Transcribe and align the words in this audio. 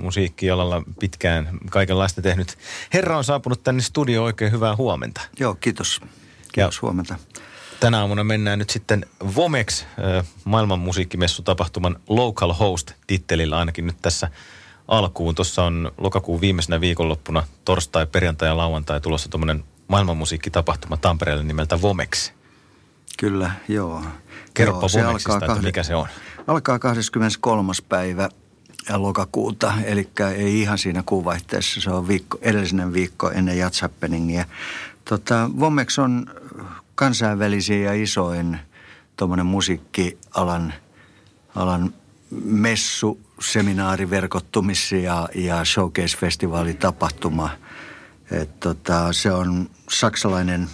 musiikkialalla 0.00 0.82
pitkään 1.00 1.58
kaikenlaista 1.70 2.22
tehnyt. 2.22 2.58
Herra 2.94 3.18
on 3.18 3.24
saapunut 3.24 3.62
tänne 3.62 3.82
studio 3.82 4.24
oikein 4.24 4.52
hyvää 4.52 4.76
huomenta. 4.76 5.20
Joo, 5.40 5.54
kiitos. 5.54 6.00
Kiitos, 6.52 6.82
huomenta. 6.82 7.18
Tänä 7.80 8.00
aamuna 8.00 8.24
mennään 8.24 8.58
nyt 8.58 8.70
sitten 8.70 9.06
Vomex, 9.36 9.84
maailman 10.44 10.78
musiikkimessutapahtuman 10.78 11.96
Local 12.08 12.52
Host-tittelillä 12.52 13.58
ainakin 13.58 13.86
nyt 13.86 13.96
tässä 14.02 14.30
alkuun. 14.88 15.34
Tuossa 15.34 15.64
on 15.64 15.92
lokakuun 15.98 16.40
viimeisenä 16.40 16.80
viikonloppuna 16.80 17.46
torstai, 17.64 18.06
perjantai 18.06 18.48
ja 18.48 18.56
lauantai 18.56 19.00
tulossa 19.00 19.28
tuommoinen 19.28 19.64
maailmanmusiikkitapahtuma 19.88 20.96
Tampereelle 20.96 21.44
nimeltä 21.44 21.82
Vomex. 21.82 22.32
Kyllä, 23.18 23.50
joo. 23.68 24.02
Kerropa 24.54 24.88
joo, 24.94 25.06
Vomexista, 25.06 25.46
että 25.46 25.62
mikä 25.62 25.82
se 25.82 25.94
on. 25.94 26.06
Alkaa 26.46 26.78
23. 26.78 27.72
päivä 27.88 28.28
lokakuuta, 28.94 29.74
eli 29.84 30.08
ei 30.36 30.60
ihan 30.60 30.78
siinä 30.78 31.02
kuuvaihteessa. 31.06 31.80
Se 31.80 31.90
on 31.90 32.08
viikko, 32.08 32.38
edellinen 32.40 32.92
viikko 32.92 33.30
ennen 33.30 33.58
Jazz 33.58 33.82
Happeningia. 33.82 34.44
Tota, 35.04 35.50
Vomex 35.60 35.98
on 35.98 36.26
kansainvälisiä 36.94 37.78
ja 37.78 38.02
isoin 38.02 38.58
tuommoinen 39.16 39.46
musiikkialan 39.46 40.74
alan 41.54 41.94
messu, 42.44 43.20
seminaari, 43.40 44.08
verkottumis- 44.10 44.94
ja, 45.02 45.28
ja 45.34 45.64
showcase-festivaalitapahtuma. 45.64 47.50
Et 48.30 48.60
tota, 48.60 49.12
se 49.12 49.32
on 49.32 49.70
saksalainen 49.90 50.68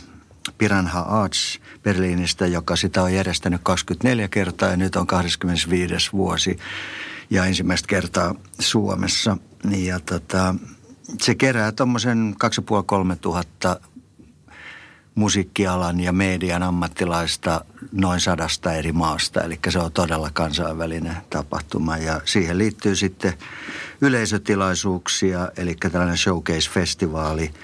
Piranha 0.58 1.00
Arts 1.00 1.60
Berliinistä, 1.82 2.46
joka 2.46 2.76
sitä 2.76 3.02
on 3.02 3.14
järjestänyt 3.14 3.60
24 3.64 4.28
kertaa 4.28 4.68
ja 4.68 4.76
nyt 4.76 4.96
on 4.96 5.06
25. 5.06 6.12
vuosi 6.12 6.58
ja 7.32 7.44
ensimmäistä 7.44 7.86
kertaa 7.86 8.34
Suomessa. 8.58 9.36
Ja 9.76 10.00
tota, 10.00 10.54
se 11.20 11.34
kerää 11.34 11.72
tuommoisen 11.72 12.34
2500 12.38 13.16
tuhatta 13.16 13.80
musiikkialan 15.14 16.00
ja 16.00 16.12
median 16.12 16.62
ammattilaista 16.62 17.64
noin 17.92 18.20
sadasta 18.20 18.72
eri 18.72 18.92
maasta. 18.92 19.40
Eli 19.40 19.58
se 19.68 19.78
on 19.78 19.92
todella 19.92 20.30
kansainvälinen 20.32 21.16
tapahtuma 21.30 21.96
ja 21.96 22.20
siihen 22.24 22.58
liittyy 22.58 22.96
sitten 22.96 23.32
yleisötilaisuuksia, 24.00 25.48
eli 25.56 25.74
tällainen 25.74 26.18
showcase-festivaali, 26.18 27.54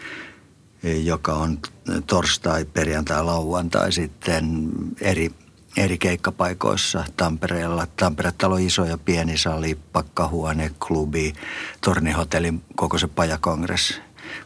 joka 1.04 1.34
on 1.34 1.58
torstai, 2.06 2.64
perjantai, 2.64 3.24
lauantai 3.24 3.92
sitten 3.92 4.70
eri, 5.00 5.30
eri 5.78 5.98
keikkapaikoissa 5.98 7.04
Tampereella. 7.16 7.86
Tampere-talo 7.96 8.56
iso 8.56 8.84
ja 8.84 8.98
pieni 8.98 9.38
sali, 9.38 9.78
pakkahuone, 9.92 10.70
klubi, 10.86 11.32
tornihotellin 11.80 12.62
koko 12.76 12.98
se 12.98 13.06
pajakongressi 13.06 13.94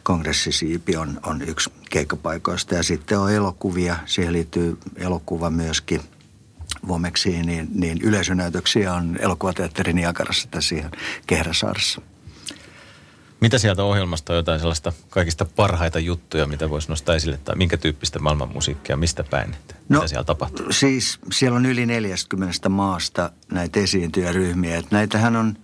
kongressisiipi 0.03 0.95
on, 0.95 1.19
on 1.25 1.41
yksi 1.41 1.69
keikkapaikoista. 1.89 2.75
Ja 2.75 2.83
sitten 2.83 3.19
on 3.19 3.31
elokuvia, 3.31 3.95
siihen 4.05 4.33
liittyy 4.33 4.77
elokuva 4.95 5.49
myöskin 5.49 6.01
Vomeksiin, 6.87 7.45
niin, 7.45 7.67
niin 7.75 8.01
yleisönäytöksiä 8.01 8.93
on 8.93 9.17
elokuvateatterin 9.19 9.95
Niagarassa 9.95 10.47
tässä 10.51 10.75
ihan 10.75 10.91
Kehräsaaressa. 11.27 12.01
Mitä 13.43 13.57
sieltä 13.57 13.83
ohjelmasta 13.83 14.33
on 14.33 14.37
jotain 14.37 14.59
sellaista 14.59 14.93
kaikista 15.09 15.45
parhaita 15.45 15.99
juttuja, 15.99 16.47
mitä 16.47 16.69
voisi 16.69 16.89
nostaa 16.89 17.15
esille, 17.15 17.37
tai 17.37 17.55
minkä 17.55 17.77
tyyppistä 17.77 18.19
maailmanmusiikkia, 18.19 18.97
mistä 18.97 19.23
päin, 19.23 19.53
että 19.53 19.75
no, 19.89 19.97
mitä 19.97 20.07
siellä 20.07 20.23
tapahtuu? 20.23 20.65
Siis 20.71 21.19
siellä 21.31 21.55
on 21.55 21.65
yli 21.65 21.85
40 21.85 22.69
maasta 22.69 23.31
näitä 23.51 23.79
esiintyjäryhmiä. 23.79 24.77
Että 24.77 24.95
näitähän 24.95 25.35
on 25.35 25.57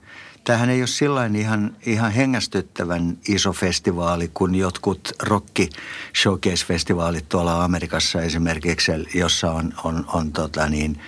Tämähän 0.44 0.69
ei 0.69 0.81
ole 0.81 0.88
sillain 0.88 1.35
ihan, 1.35 1.75
ihan 1.85 2.12
hengästyttävän 2.12 3.18
iso 3.28 3.53
festivaali 3.53 4.31
kuin 4.34 4.56
jotkut 4.56 5.12
rock 5.23 5.59
showcase-festivaalit 6.22 7.29
tuolla 7.29 7.63
Amerikassa 7.63 8.22
esimerkiksi, 8.22 8.91
jossa 9.13 9.51
on, 9.51 9.73
on, 9.84 10.06
on 10.13 10.31
tota 10.31 10.69
niin, 10.69 11.00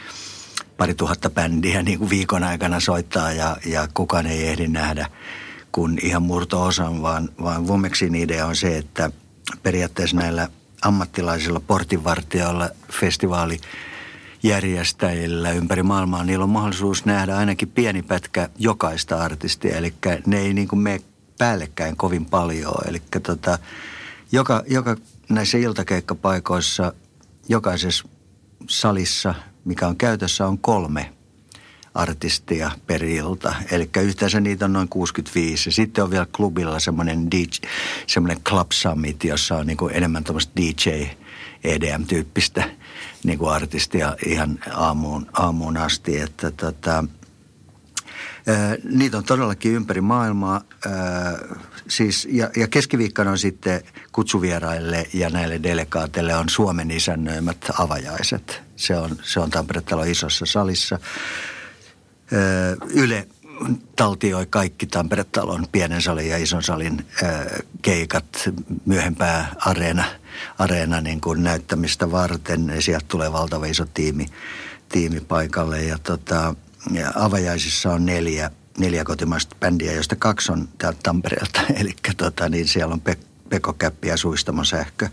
pari 0.78 0.94
tuhatta 0.94 1.30
bändiä 1.30 1.84
niin 1.84 2.00
kuin 2.00 2.10
viikon 2.10 2.44
aikana 2.44 2.80
soittaa 2.80 3.32
ja, 3.32 3.58
ja 3.66 3.88
kukaan 3.94 4.26
ei 4.26 4.48
ehdi 4.48 4.68
nähdä 4.68 5.08
kuin 5.72 6.00
ihan 6.04 6.22
murto-osan, 6.22 7.02
vaan, 7.02 7.30
vaan 7.44 7.68
Vomexin 7.68 8.16
idea 8.16 8.46
on 8.46 8.56
se, 8.56 8.78
että 8.78 9.12
periaatteessa 9.64 10.18
näillä 10.18 10.48
ammattilaisilla 10.82 11.60
portinvartijoilla 11.60 12.70
festivaali– 12.92 13.60
järjestäjillä 14.44 15.52
ympäri 15.52 15.84
maailmaa, 15.84 16.24
niillä 16.24 16.44
on 16.44 16.50
mahdollisuus 16.50 17.06
nähdä 17.06 17.38
ainakin 17.38 17.70
pieni 17.70 18.02
pätkä 18.02 18.50
jokaista 18.58 19.24
artistia. 19.24 19.78
Eli 19.78 19.94
ne 20.26 20.40
ei 20.40 20.54
niin 20.54 20.68
kuin 20.68 20.80
mene 20.80 21.02
päällekkäin 21.38 21.98
kovin 21.98 22.26
paljon. 22.26 22.74
Eli 22.88 23.02
tota, 23.24 23.60
joka, 24.32 24.64
joka 24.68 24.96
näissä 25.30 25.58
iltakeikkapaikoissa, 25.58 26.94
jokaisessa 27.50 28.08
salissa, 28.70 29.36
mikä 29.66 29.88
on 29.88 29.98
käytössä, 29.98 30.48
on 30.48 30.58
kolme 30.58 31.14
artistia 31.94 32.72
per 32.88 33.04
ilta. 33.04 33.56
Eli 33.72 33.90
yhteensä 34.02 34.40
niitä 34.40 34.66
on 34.66 34.74
noin 34.74 34.90
65. 34.90 35.70
Ja 35.70 35.74
sitten 35.74 36.04
on 36.04 36.12
vielä 36.12 36.28
klubilla 36.36 36.80
semmoinen, 36.80 37.32
DJ, 37.32 37.68
semmoinen 38.08 38.44
Club 38.44 38.72
Summit, 38.72 39.24
jossa 39.24 39.56
on 39.56 39.68
niin 39.68 39.78
kuin 39.78 39.96
enemmän 39.96 40.24
tämmöistä 40.24 40.54
DJ 40.56 41.06
EDM-tyyppistä 41.64 42.64
niin 43.24 43.40
kuin 43.40 43.52
artistia 43.52 44.16
ihan 44.26 44.60
aamuun, 44.74 45.28
aamuun 45.34 45.78
asti. 45.78 46.20
Että 46.20 46.52
tota, 46.52 47.04
Niitä 48.84 49.18
on 49.18 49.24
todellakin 49.24 49.72
ympäri 49.72 50.02
maailmaa. 50.02 50.62
Siis, 51.88 52.28
ja, 52.32 52.50
ja 52.58 52.68
keskiviikkona 52.68 53.32
on 53.32 53.38
sitten 53.38 53.82
kutsuvieraille 54.12 55.08
ja 55.14 55.30
näille 55.30 55.64
delegaateille 55.64 56.36
on 56.36 56.50
Suomen 56.50 56.92
isännöimät 56.92 57.72
avajaiset. 57.78 58.62
Se 58.76 58.98
on, 58.98 59.18
se 59.24 59.40
on 59.40 59.50
Tampere-talon 59.50 60.08
isossa 60.08 60.46
salissa. 60.46 61.00
Yle 62.94 63.28
taltioi 63.96 64.46
kaikki 64.46 64.88
Tampere-talon 64.88 65.68
pienen 65.72 66.02
salin 66.02 66.30
ja 66.30 66.38
ison 66.38 66.64
salin 66.64 67.06
keikat 67.82 68.50
myöhempää 68.86 69.56
areena, 69.66 70.04
areena 70.60 71.02
niin 71.02 71.22
kuin 71.22 71.44
näyttämistä 71.44 72.12
varten. 72.12 72.74
Sieltä 72.80 73.06
tulee 73.08 73.32
valtava 73.32 73.66
iso 73.66 73.86
tiimi, 73.86 74.26
tiimi 74.90 75.20
paikalle 75.20 75.84
ja, 75.84 75.98
tota, 76.04 76.56
ja 76.92 77.12
avajaisissa 77.16 77.92
on 77.92 78.06
neljä, 78.06 78.52
neljä 78.78 79.04
kotimaista 79.04 79.56
bändiä, 79.60 79.94
joista 79.94 80.16
kaksi 80.16 80.52
on 80.52 80.70
täältä 80.78 81.00
Tampereelta. 81.04 81.62
Eli 81.82 81.94
tota, 82.18 82.50
niin 82.50 82.68
siellä 82.68 82.94
on 82.94 83.02
Pek- 83.10 83.32
Pekko 83.50 83.74
Käppi 83.74 84.08
ja 84.08 84.18
Suistamon 84.18 84.66
sähkö. 84.66 85.10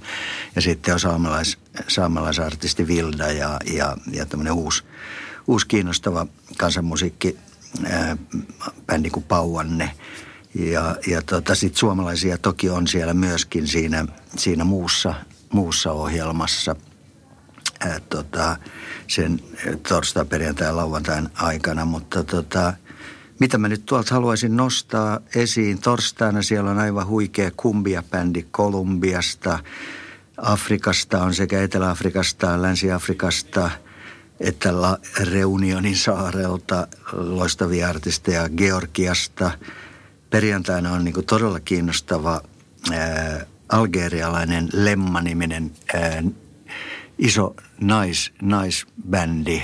Ja 0.56 0.62
sitten 0.62 0.94
on 0.94 1.00
saamalais, 1.00 1.58
saamalaisartisti 1.88 2.86
Vilda 2.86 3.32
ja, 3.32 3.56
ja, 3.72 3.96
ja 4.12 4.26
tämmöinen 4.26 4.52
uusi, 4.52 4.84
uusi 5.48 5.66
kiinnostava 5.66 6.26
kansanmusiikki 6.56 7.38
bändi 8.86 9.10
kuin 9.10 9.24
Pauanne. 9.24 9.90
Ja, 10.54 10.96
ja 11.06 11.22
tota, 11.22 11.54
sitten 11.54 11.78
suomalaisia 11.78 12.38
toki 12.38 12.70
on 12.70 12.86
siellä 12.86 13.14
myöskin 13.14 13.66
siinä, 13.66 14.06
siinä 14.36 14.64
muussa, 14.64 15.14
muussa 15.52 15.92
ohjelmassa 15.92 16.76
ää, 17.80 18.00
tota, 18.00 18.56
sen 19.06 19.40
torstai, 19.88 20.24
perjantai 20.24 20.66
ja 20.66 20.76
lauantain 20.76 21.28
aikana. 21.34 21.84
Mutta 21.84 22.24
tota, 22.24 22.72
mitä 23.40 23.58
mä 23.58 23.68
nyt 23.68 23.86
tuolta 23.86 24.14
haluaisin 24.14 24.56
nostaa 24.56 25.20
esiin. 25.34 25.80
Torstaina 25.80 26.42
siellä 26.42 26.70
on 26.70 26.78
aivan 26.78 27.06
huikea 27.06 27.50
kumbia-bändi 27.50 28.46
Kolumbiasta. 28.50 29.58
Afrikasta 30.36 31.22
on 31.22 31.34
sekä 31.34 31.62
Etelä-Afrikasta, 31.62 32.62
Länsi-Afrikasta– 32.62 33.70
että 34.40 34.80
La 34.80 34.98
Reunionin 35.20 35.96
saarelta 35.96 36.86
loistavia 37.12 37.88
artisteja 37.88 38.48
Georgiasta. 38.48 39.50
Perjantaina 40.30 40.92
on 40.92 41.04
niin 41.04 41.26
todella 41.26 41.60
kiinnostava 41.60 42.40
ää, 42.92 43.46
algerialainen 43.68 44.68
Lemma-niminen 44.72 45.70
ää, 45.94 46.22
iso 47.18 47.56
nais, 47.80 48.32
naisbändi, 48.42 49.62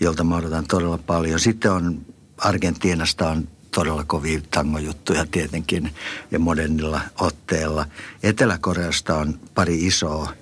jolta 0.00 0.24
mä 0.24 0.36
odotan 0.36 0.66
todella 0.66 0.98
paljon. 0.98 1.40
Sitten 1.40 1.72
on 1.72 2.06
Argentiinasta 2.38 3.28
on 3.30 3.48
todella 3.74 4.04
kovia 4.04 4.40
tangojuttuja 4.50 5.26
tietenkin 5.30 5.94
ja 6.30 6.38
modernilla 6.38 7.00
otteella. 7.20 7.86
Etelä-Koreasta 8.22 9.16
on 9.16 9.40
pari 9.54 9.86
isoa, 9.86 10.32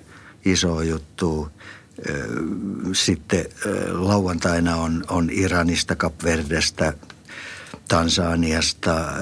isoa 0.45 0.83
juttua. 0.83 1.51
Sitten 2.93 3.45
lauantaina 3.91 4.75
on, 4.75 5.03
on 5.09 5.29
Iranista, 5.31 5.95
Kapverdestä, 5.95 6.93
Tansaniasta 7.87 9.13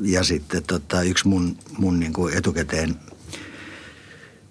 ja 0.00 0.24
sitten 0.24 0.62
tota, 0.62 1.02
yksi 1.02 1.28
mun, 1.28 1.56
mun 1.78 2.00
niin 2.00 2.12
kuin 2.12 2.34
etukäteen 2.34 2.96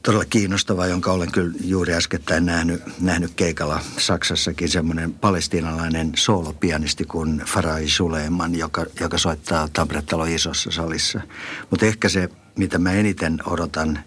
todella 0.08 0.26
kiinnostava, 0.26 0.88
jonka 0.88 1.12
olen 1.12 1.32
kyllä 1.32 1.54
juuri 1.64 1.94
äskettäin 1.94 2.46
nähnyt, 2.46 2.82
nähnyt 3.02 3.32
keikalla 3.36 3.80
Saksassakin, 3.98 4.70
semmoinen 4.70 5.14
palestiinalainen 5.14 6.12
soolopianisti 6.16 7.06
kuin 7.06 7.44
Farai 7.46 7.88
Suleiman, 7.88 8.56
joka, 8.56 8.86
joka 9.00 9.18
soittaa 9.18 9.68
Tabretalo 9.74 10.26
isossa 10.26 10.72
salissa. 10.72 11.22
Mutta 11.70 11.86
ehkä 11.86 12.10
se, 12.10 12.30
mitä 12.58 12.78
mä 12.78 12.92
eniten 12.92 13.40
odotan 13.46 14.00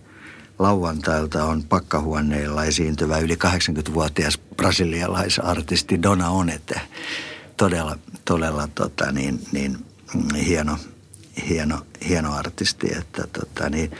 lauantailta, 0.60 1.44
on 1.44 1.62
pakkahuoneilla 1.62 2.64
esiintyvä 2.64 3.18
yli 3.18 3.34
80-vuotias 3.34 4.38
brasilialaisartisti 4.38 6.02
Dona 6.02 6.28
Onete. 6.28 6.80
Todella, 7.56 7.98
todella 8.24 8.68
tota, 8.74 9.12
niin, 9.12 9.40
niin, 9.52 9.78
hieno, 10.46 10.76
hieno, 11.48 11.86
hieno 12.08 12.34
artisti, 12.34 12.88
että 12.98 13.26
tota, 13.32 13.70
niin, 13.70 13.90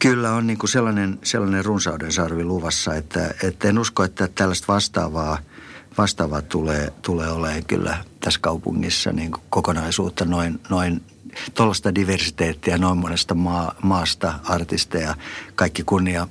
Kyllä 0.00 0.32
on 0.32 0.46
niin 0.46 0.58
kuin 0.58 0.70
sellainen, 0.70 1.18
sellainen 1.22 1.64
runsauden 1.64 2.12
sarvi 2.12 2.44
luvassa, 2.44 2.94
että, 2.94 3.34
että 3.42 3.68
en 3.68 3.78
usko, 3.78 4.04
että 4.04 4.28
tällaista 4.34 4.72
vastaavaa, 4.72 5.38
vastaavaa 5.98 6.42
tulee, 6.42 6.92
tulee 7.02 7.30
olemaan 7.30 7.64
kyllä 7.64 8.04
tässä 8.20 8.40
kaupungissa 8.40 9.12
niin 9.12 9.30
kuin 9.30 9.42
kokonaisuutta 9.50 10.24
noin, 10.24 10.60
noin 10.68 11.02
tuollaista 11.54 11.94
diversiteettiä 11.94 12.78
noin 12.78 12.98
monesta 12.98 13.34
maa, 13.34 13.74
maasta, 13.82 14.34
artisteja, 14.44 15.14
kaikki 15.54 15.82
kunnia 15.82 16.28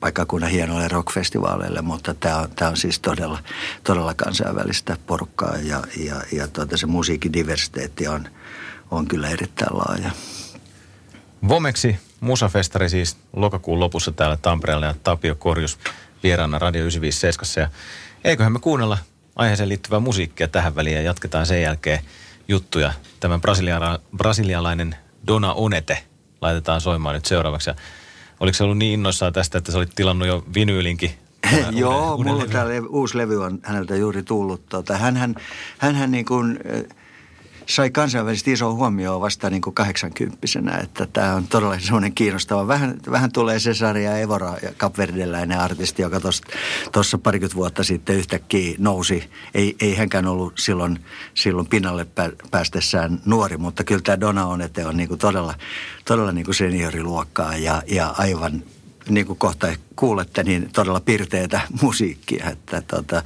paikkakunnan 0.00 0.50
hienoille 0.50 0.88
rockfestivaaleille, 0.88 1.82
mutta 1.82 2.14
tämä 2.14 2.36
on, 2.36 2.50
tämä 2.50 2.70
on 2.70 2.76
siis 2.76 3.00
todella, 3.00 3.38
todella 3.84 4.14
kansainvälistä 4.14 4.96
porukkaa 5.06 5.56
ja, 5.56 5.82
ja, 5.96 6.22
ja 6.32 6.48
tuota, 6.48 6.76
se 6.76 6.86
musiikkidiversiteetti 6.86 8.08
on, 8.08 8.28
on 8.90 9.06
kyllä 9.06 9.28
erittäin 9.28 9.78
laaja. 9.78 10.10
Vomeksi 11.48 11.96
Musafestari 12.20 12.88
siis 12.88 13.16
lokakuun 13.32 13.80
lopussa 13.80 14.12
täällä 14.12 14.36
Tampereella 14.36 14.86
ja 14.86 14.94
Tapio 15.02 15.34
Korjus 15.34 15.78
vieraana 16.22 16.58
Radio 16.58 16.80
957. 16.80 17.62
Ja 17.62 17.70
eiköhän 18.24 18.52
me 18.52 18.58
kuunnella 18.58 18.98
aiheeseen 19.36 19.68
liittyvää 19.68 20.00
musiikkia 20.00 20.48
tähän 20.48 20.76
väliin 20.76 20.96
ja 20.96 21.02
jatketaan 21.02 21.46
sen 21.46 21.62
jälkeen 21.62 22.00
juttuja. 22.48 22.92
Tämän 23.20 23.40
brasiliala, 23.40 23.98
brasilialainen 24.16 24.96
Dona 25.26 25.52
Onete 25.52 26.04
laitetaan 26.40 26.80
soimaan 26.80 27.14
nyt 27.14 27.24
seuraavaksi. 27.24 27.70
Ja 27.70 27.76
oliko 28.40 28.56
se 28.56 28.64
ollut 28.64 28.78
niin 28.78 28.92
innoissaan 28.92 29.32
tästä, 29.32 29.58
että 29.58 29.72
sä 29.72 29.78
olit 29.78 29.94
tilannut 29.94 30.28
jo 30.28 30.44
vinyylinkin 30.54 31.10
Joo, 31.70 32.16
mulla 32.16 32.46
täällä 32.46 32.72
uusi 32.88 33.18
levy 33.18 33.44
on 33.44 33.58
häneltä 33.62 33.96
juuri 33.96 34.22
tullut. 34.22 34.66
Tota, 34.66 34.96
hänhän, 34.96 35.34
hänhän 35.78 36.10
niin 36.10 36.24
kuin, 36.24 36.58
sai 37.68 37.90
kansainvälisesti 37.90 38.52
iso 38.52 38.74
huomioon 38.74 39.20
vasta 39.20 39.50
niin 39.50 39.62
kuin 39.62 39.74
80 39.74 40.38
että 40.82 41.06
tämä 41.06 41.34
on 41.34 41.46
todella 41.46 41.78
semmoinen 41.78 42.14
kiinnostava. 42.14 42.68
Vähän, 42.68 43.00
vähän 43.10 43.32
tulee 43.32 43.58
Cesaria 43.58 44.18
Evora, 44.18 44.54
kapverdeläinen 44.76 45.60
artisti, 45.60 46.02
joka 46.02 46.20
tuossa 46.92 47.18
parikymmentä 47.18 47.56
vuotta 47.56 47.84
sitten 47.84 48.16
yhtäkkiä 48.16 48.74
nousi. 48.78 49.30
Ei, 49.54 49.76
ei 49.80 49.94
hänkään 49.94 50.26
ollut 50.26 50.52
silloin, 50.58 51.04
silloin 51.34 51.66
pinnalle 51.66 52.06
päästessään 52.50 53.20
nuori, 53.24 53.56
mutta 53.56 53.84
kyllä 53.84 54.02
tämä 54.02 54.20
Dona 54.20 54.46
on, 54.46 54.60
että 54.60 54.88
on 54.88 54.96
niin 54.96 55.08
kuin 55.08 55.20
todella, 55.20 55.54
todella 56.04 56.32
niin 56.32 56.44
kuin 56.44 56.54
senioriluokkaa 56.54 57.56
ja, 57.56 57.82
ja 57.86 58.14
aivan 58.18 58.62
niin 59.08 59.26
kuin 59.26 59.38
kohta 59.38 59.66
kuulette, 59.96 60.42
niin 60.42 60.70
todella 60.72 61.00
pirteitä 61.00 61.60
musiikkia. 61.82 62.50
Että 62.50 62.82
tota, 62.82 63.22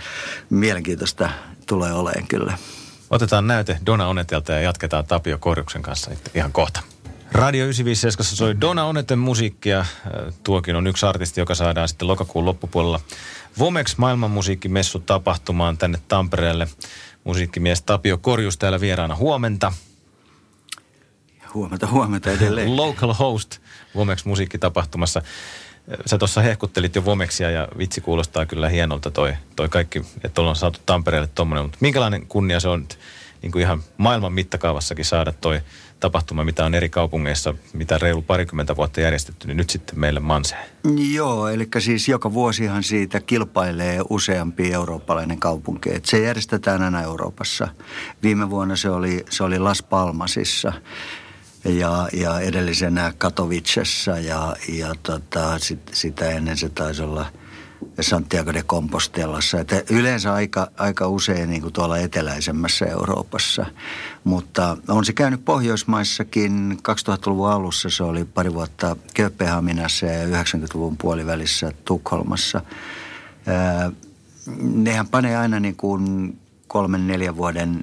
mielenkiintoista 0.51 1.29
tulee 1.67 1.93
olemaan 1.93 2.29
kyllä. 2.29 2.59
Otetaan 3.13 3.47
näyte 3.47 3.79
Dona 3.87 4.07
Onetelta 4.07 4.53
ja 4.53 4.61
jatketaan 4.61 5.07
Tapio 5.07 5.39
Korjuksen 5.39 5.83
kanssa 5.83 6.11
ihan 6.35 6.53
kohta. 6.53 6.81
Radio 7.33 7.65
957 7.65 8.25
soi 8.25 8.61
Dona 8.61 8.85
Oneten 8.85 9.19
musiikkia. 9.19 9.79
Äh, 9.79 9.87
tuokin 10.45 10.77
on 10.77 10.87
yksi 10.87 11.07
artisti, 11.07 11.41
joka 11.41 11.55
saadaan 11.55 11.89
sitten 11.89 12.09
lokakuun 12.09 12.45
loppupuolella 12.45 13.01
Vomex 13.59 13.97
maailmanmusiikkimessu 13.97 14.99
tapahtumaan 14.99 15.79
tänne 15.79 15.99
Tampereelle. 16.09 16.69
Musiikkimies 17.25 17.83
Tapio 17.83 18.19
Korjus 18.19 18.59
täällä 18.59 18.81
vieraana 18.81 19.17
huomenta. 19.17 19.73
Huomenta, 21.55 21.87
huomenta 21.87 22.31
edelleen. 22.31 22.77
Local 22.87 23.15
host 23.15 23.59
Vomex 23.95 24.25
musiikkitapahtumassa. 24.25 25.23
Sä 26.07 26.19
tuossa 26.19 26.41
hehkuttelit 26.41 26.95
jo 26.95 27.05
Vomeksia 27.05 27.51
ja 27.51 27.69
vitsi 27.79 28.01
kuulostaa 28.01 28.47
kyllä 28.47 28.69
hienolta 28.69 29.11
toi, 29.11 29.35
toi 29.57 29.69
kaikki, 29.69 30.03
että 30.25 30.41
ollaan 30.41 30.57
saatu 30.57 30.79
Tampereelle 30.87 31.29
tommonen. 31.35 31.65
Mutta 31.65 31.79
minkälainen 31.81 32.27
kunnia 32.27 32.61
se 32.61 32.69
on 32.69 32.87
niin 33.43 33.53
kuin 33.53 33.63
ihan 33.63 33.83
maailman 33.97 34.33
mittakaavassakin 34.33 35.05
saada 35.05 35.33
toi 35.33 35.61
tapahtuma, 36.01 36.45
mitä 36.45 36.65
on 36.65 36.75
eri 36.75 36.89
kaupungeissa, 36.89 37.55
mitä 37.73 37.99
reilu 37.99 38.23
parikymmentä 38.23 38.77
vuotta 38.77 39.01
järjestetty, 39.01 39.47
niin 39.47 39.57
nyt 39.57 39.71
sitten 39.71 39.99
meille 39.99 40.21
Manseen. 40.21 40.65
Joo, 41.13 41.49
eli 41.49 41.69
siis 41.79 42.09
joka 42.09 42.33
vuosihan 42.33 42.83
siitä 42.83 43.21
kilpailee 43.21 44.01
useampi 44.11 44.73
eurooppalainen 44.73 45.39
kaupunki. 45.39 45.95
Et 45.95 46.05
se 46.05 46.19
järjestetään 46.19 46.83
aina 46.83 47.03
Euroopassa. 47.03 47.69
Viime 48.23 48.51
vuonna 48.51 48.77
se 48.77 48.91
oli, 48.91 49.25
se 49.31 49.45
oli 49.45 49.59
Las 49.59 49.83
Palmasissa 49.83 50.73
ja, 51.65 52.09
ja 52.13 52.41
edellisenä 52.41 53.13
Katowicessa 53.19 54.19
ja, 54.19 54.57
ja 54.69 54.95
tota, 55.03 55.59
sit, 55.59 55.81
sitä 55.93 56.31
ennen 56.31 56.57
se 56.57 56.69
taisi 56.69 57.03
olla 57.03 57.27
Santiago 58.01 58.55
de 58.55 58.63
Compostelassa. 58.63 59.61
Että 59.61 59.83
yleensä 59.91 60.33
aika, 60.33 60.71
aika 60.79 61.09
usein 61.09 61.51
niin 61.51 61.63
kuin 61.63 61.73
tuolla 61.73 61.99
eteläisemmässä 61.99 62.87
Euroopassa. 62.87 63.67
Mutta 64.25 64.77
on 64.89 65.05
se 65.05 65.13
käynyt 65.13 65.45
Pohjoismaissakin. 65.45 66.79
2000-luvun 66.89 67.51
alussa 67.51 67.91
se 67.91 68.05
oli 68.05 68.25
pari 68.25 68.55
vuotta 68.55 68.97
Kööpenhaminassa 69.15 70.07
ja 70.07 70.43
90-luvun 70.43 70.97
puolivälissä 70.97 71.73
Tukholmassa. 71.85 72.61
nehän 74.61 75.09
panee 75.09 75.37
aina 75.37 75.61
niin 75.61 75.77
kuin 75.77 76.39
kolmen, 76.69 77.07
neljän 77.07 77.37
vuoden 77.37 77.83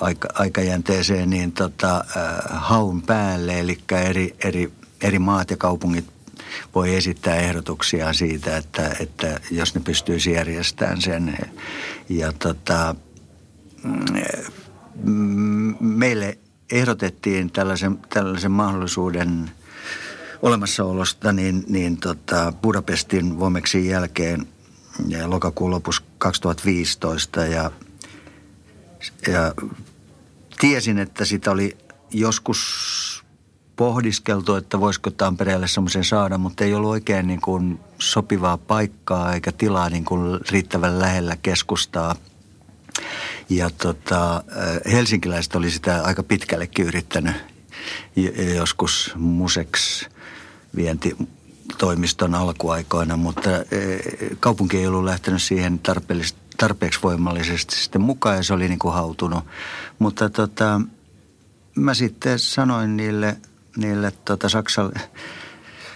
aika, 0.00 0.28
aikajänteeseen 0.34 1.30
niin 1.30 1.52
tota, 1.52 2.04
haun 2.50 3.02
päälle, 3.02 3.60
eli 3.60 3.78
eri, 3.90 4.36
eri, 4.44 4.72
eri 5.02 5.18
maat 5.18 5.50
ja 5.50 5.56
kaupungit 5.56 6.04
voi 6.74 6.94
esittää 6.94 7.36
ehdotuksia 7.36 8.12
siitä, 8.12 8.56
että, 8.56 8.96
että 9.00 9.40
jos 9.50 9.74
ne 9.74 9.80
pystyisi 9.80 10.32
järjestämään 10.32 11.00
sen. 11.00 11.38
Ja 12.08 12.32
tota, 12.32 12.94
mm, 15.04 15.76
meille 15.80 16.38
ehdotettiin 16.72 17.50
tällaisen, 17.50 17.98
tällaisen 17.98 18.52
mahdollisuuden 18.52 19.50
olemassaolosta 20.42 21.32
niin, 21.32 21.64
niin 21.68 21.96
tota 21.96 22.52
Budapestin 22.62 23.38
Vomeksin 23.38 23.86
jälkeen 23.86 24.46
ja 25.08 25.30
lokakuun 25.30 25.70
lopussa 25.70 26.02
2015 26.18 27.46
ja– 27.46 27.70
ja 29.28 29.54
tiesin, 30.60 30.98
että 30.98 31.24
sitä 31.24 31.50
oli 31.50 31.76
joskus 32.10 33.24
pohdiskeltu, 33.76 34.54
että 34.54 34.80
voisiko 34.80 35.10
Tampereelle 35.10 35.68
semmoisen 35.68 36.04
saada, 36.04 36.38
mutta 36.38 36.64
ei 36.64 36.74
ollut 36.74 36.90
oikein 36.90 37.26
niin 37.26 37.40
kuin 37.40 37.80
sopivaa 37.98 38.56
paikkaa 38.58 39.34
eikä 39.34 39.52
tilaa 39.52 39.88
niin 39.88 40.04
kuin 40.04 40.40
riittävän 40.50 40.98
lähellä 40.98 41.36
keskustaa. 41.42 42.16
Ja 43.48 43.70
tota, 43.70 44.44
helsinkiläiset 44.92 45.54
oli 45.54 45.70
sitä 45.70 46.02
aika 46.02 46.22
pitkällekin 46.22 46.86
yrittänyt 46.86 47.36
joskus 48.56 49.12
museks 49.16 50.08
vienti 50.76 51.16
toimiston 51.78 52.34
alkuaikoina, 52.34 53.16
mutta 53.16 53.50
kaupunki 54.40 54.78
ei 54.78 54.86
ollut 54.86 55.04
lähtenyt 55.04 55.42
siihen 55.42 55.78
tarpeellisesti 55.78 56.39
tarpeeksi 56.60 57.00
voimallisesti 57.02 57.76
sitten 57.76 58.00
mukaan 58.00 58.36
ja 58.36 58.42
se 58.42 58.54
oli 58.54 58.68
niin 58.68 58.78
kuin 58.78 58.94
hautunut. 58.94 59.44
Mutta 59.98 60.30
tota, 60.30 60.80
mä 61.76 61.94
sitten 61.94 62.38
sanoin 62.38 62.96
niille, 62.96 63.36
niille 63.76 64.12
tota 64.24 64.48
Saksal, 64.48 64.90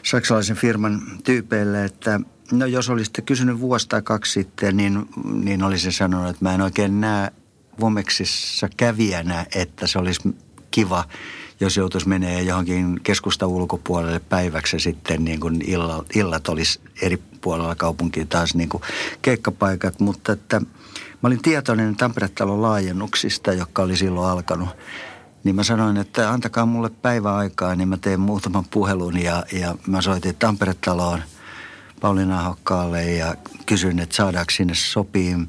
saksalaisen 0.03 0.57
firman 0.57 1.03
tyypeille, 1.25 1.85
että 1.85 2.21
no 2.53 2.67
jos 2.67 2.89
olisitte 2.89 3.23
kysynyt 3.23 3.61
vuosi 3.61 3.89
tai 3.89 4.03
kaksi 4.03 4.33
sitten, 4.33 4.77
niin, 4.77 5.09
niin 5.25 5.63
olisin 5.63 5.93
sanonut, 5.93 6.31
että 6.31 6.45
mä 6.45 6.55
en 6.55 6.61
oikein 6.61 7.01
näe 7.01 7.31
Vomeksissa 7.81 8.69
kävijänä, 8.77 9.47
että 9.55 9.87
se 9.87 9.99
olisi 9.99 10.35
kiva, 10.71 11.05
jos 11.61 11.77
joutuisi 11.77 12.09
menee 12.09 12.43
johonkin 12.43 13.01
keskusta 13.03 13.47
ulkopuolelle 13.47 14.21
päiväksi 14.29 14.81
sitten 14.81 15.25
niin 15.25 15.41
kuin 15.41 15.63
illat, 15.67 16.17
illat 16.17 16.49
olisi 16.49 16.81
eri 17.03 17.17
puolella 17.41 17.75
kaupunkia 17.75 18.27
taas 18.27 18.55
niin 18.55 18.69
kuin 18.69 18.83
keikkapaikat, 19.23 20.01
mutta 20.01 20.33
että 20.33 20.61
Mä 21.25 21.29
olin 21.29 21.43
tietoinen 21.43 21.97
Tampere-talon 21.97 22.63
laajennuksista, 22.63 23.53
jotka 23.53 23.83
oli 23.83 23.97
silloin 23.97 24.31
alkanut. 24.31 24.69
Niin 25.45 25.57
mä 25.57 25.63
sanoin, 25.63 25.97
että 25.97 26.31
antakaa 26.31 26.67
mulle 26.67 26.91
päivä 26.91 27.37
aikaa, 27.37 27.75
niin 27.75 27.89
mä 27.89 27.97
teen 27.97 28.21
muutaman 28.21 28.65
puhelun 28.71 29.23
ja, 29.23 29.45
ja 29.53 29.75
mä 29.87 30.03
soitin 30.03 30.35
Tampere-taloon 30.35 31.23
Pauliina 32.01 32.43
Hokkaalle 32.43 33.05
ja 33.05 33.35
kysyin, 33.67 33.99
että 33.99 34.17
saadaanko 34.17 34.51
sinne 34.51 34.75
sopiin 34.75 35.49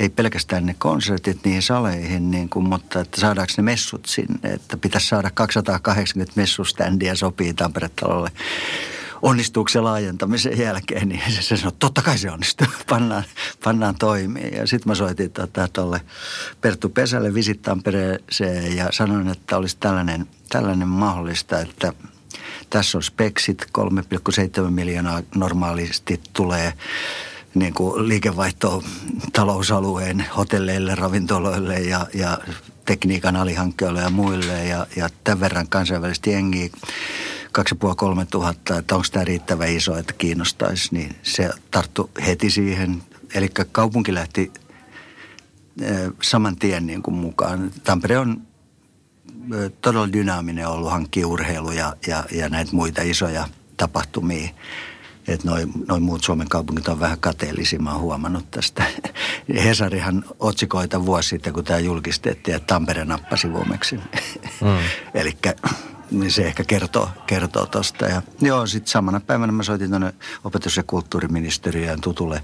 ei 0.00 0.08
pelkästään 0.08 0.66
ne 0.66 0.74
konsertit 0.78 1.44
niihin 1.44 1.62
saleihin, 1.62 2.30
niin 2.30 2.48
kuin, 2.48 2.68
mutta 2.68 3.00
että 3.00 3.20
saadaanko 3.20 3.52
ne 3.56 3.62
messut 3.62 4.06
sinne. 4.06 4.52
Että 4.52 4.76
pitäisi 4.76 5.06
saada 5.06 5.30
280 5.30 6.32
messuständiä 6.36 7.14
sopii 7.14 7.54
Tampere-talolle. 7.54 8.30
Onnistuuko 9.22 9.68
se 9.68 9.80
laajentamisen 9.80 10.58
jälkeen, 10.58 11.08
niin 11.08 11.20
se, 11.28 11.56
sanoi, 11.56 11.72
totta 11.78 12.02
kai 12.02 12.18
se 12.18 12.30
onnistuu, 12.30 12.66
pannaan, 12.90 13.24
pannaan 13.64 13.94
toimii. 13.94 14.50
Ja 14.56 14.66
sitten 14.66 14.90
mä 14.90 14.94
soitin 14.94 15.30
tuolle 15.30 15.68
tota, 15.72 16.00
Perttu 16.60 16.88
Pesälle 16.88 17.34
Visit 17.34 17.62
Tampereeseen 17.62 18.76
ja 18.76 18.88
sanoin, 18.90 19.28
että 19.28 19.56
olisi 19.56 19.76
tällainen, 19.80 20.26
tällainen 20.48 20.88
mahdollista, 20.88 21.60
että 21.60 21.92
tässä 22.70 22.98
on 22.98 23.02
speksit, 23.02 23.66
3,7 24.64 24.70
miljoonaa 24.70 25.22
normaalisti 25.34 26.20
tulee 26.32 26.72
niin 27.54 27.74
kuin 27.74 28.08
liikevaihto 28.08 28.82
talousalueen 29.32 30.24
hotelleille, 30.36 30.94
ravintoloille 30.94 31.80
ja, 31.80 32.06
ja 32.14 32.38
tekniikan 32.84 33.36
alihankkijoille 33.36 34.00
ja 34.00 34.10
muille 34.10 34.64
ja, 34.64 34.86
ja 34.96 35.08
tämän 35.24 35.40
verran 35.40 35.68
kansainvälisesti 35.68 36.30
jengiä. 36.30 36.68
2500 37.52 38.24
tuhatta, 38.30 38.78
että 38.78 38.94
onko 38.94 39.06
tämä 39.12 39.24
riittävä 39.24 39.66
iso, 39.66 39.96
että 39.96 40.12
kiinnostaisi, 40.12 40.88
niin 40.94 41.16
se 41.22 41.50
tarttu 41.70 42.10
heti 42.26 42.50
siihen. 42.50 43.02
Eli 43.34 43.48
kaupunki 43.72 44.14
lähti 44.14 44.52
saman 46.22 46.56
tien 46.56 46.86
niin 46.86 47.02
kuin 47.02 47.14
mukaan. 47.14 47.70
Tampere 47.84 48.18
on 48.18 48.42
todella 49.80 50.12
dynaaminen 50.12 50.68
ollut 50.68 50.90
hankkia 50.90 51.26
urheilu 51.26 51.70
ja, 51.70 51.96
ja, 52.06 52.24
ja 52.32 52.48
näitä 52.48 52.72
muita 52.72 53.02
isoja 53.02 53.48
tapahtumia 53.76 54.48
että 55.34 55.48
noin 55.48 55.72
noi 55.88 56.00
muut 56.00 56.24
Suomen 56.24 56.48
kaupungit 56.48 56.88
on 56.88 57.00
vähän 57.00 57.20
kateellisia, 57.20 57.78
mä 57.78 57.92
oon 57.92 58.00
huomannut 58.00 58.50
tästä. 58.50 58.84
Hesarihan 59.64 60.24
otsikoita 60.38 61.06
vuosi 61.06 61.28
sitten, 61.28 61.52
kun 61.52 61.64
tämä 61.64 61.78
julkistettiin, 61.78 62.56
että 62.56 62.66
Tampere 62.66 63.04
nappasi 63.04 63.52
vuomeksi. 63.52 63.96
Mm. 63.96 64.78
Eli 65.20 65.36
niin 66.10 66.30
se 66.30 66.46
ehkä 66.46 66.64
kertoo, 66.64 67.08
kertoo 67.26 67.66
tosta. 67.66 68.06
Ja 68.06 68.22
joo, 68.40 68.66
sitten 68.66 68.90
samana 68.90 69.20
päivänä 69.20 69.52
mä 69.52 69.62
soitin 69.62 69.90
tuonne 69.90 70.14
opetus- 70.44 70.76
ja 70.76 70.82
kulttuuriministeriöön 70.82 72.00
tutulle 72.00 72.42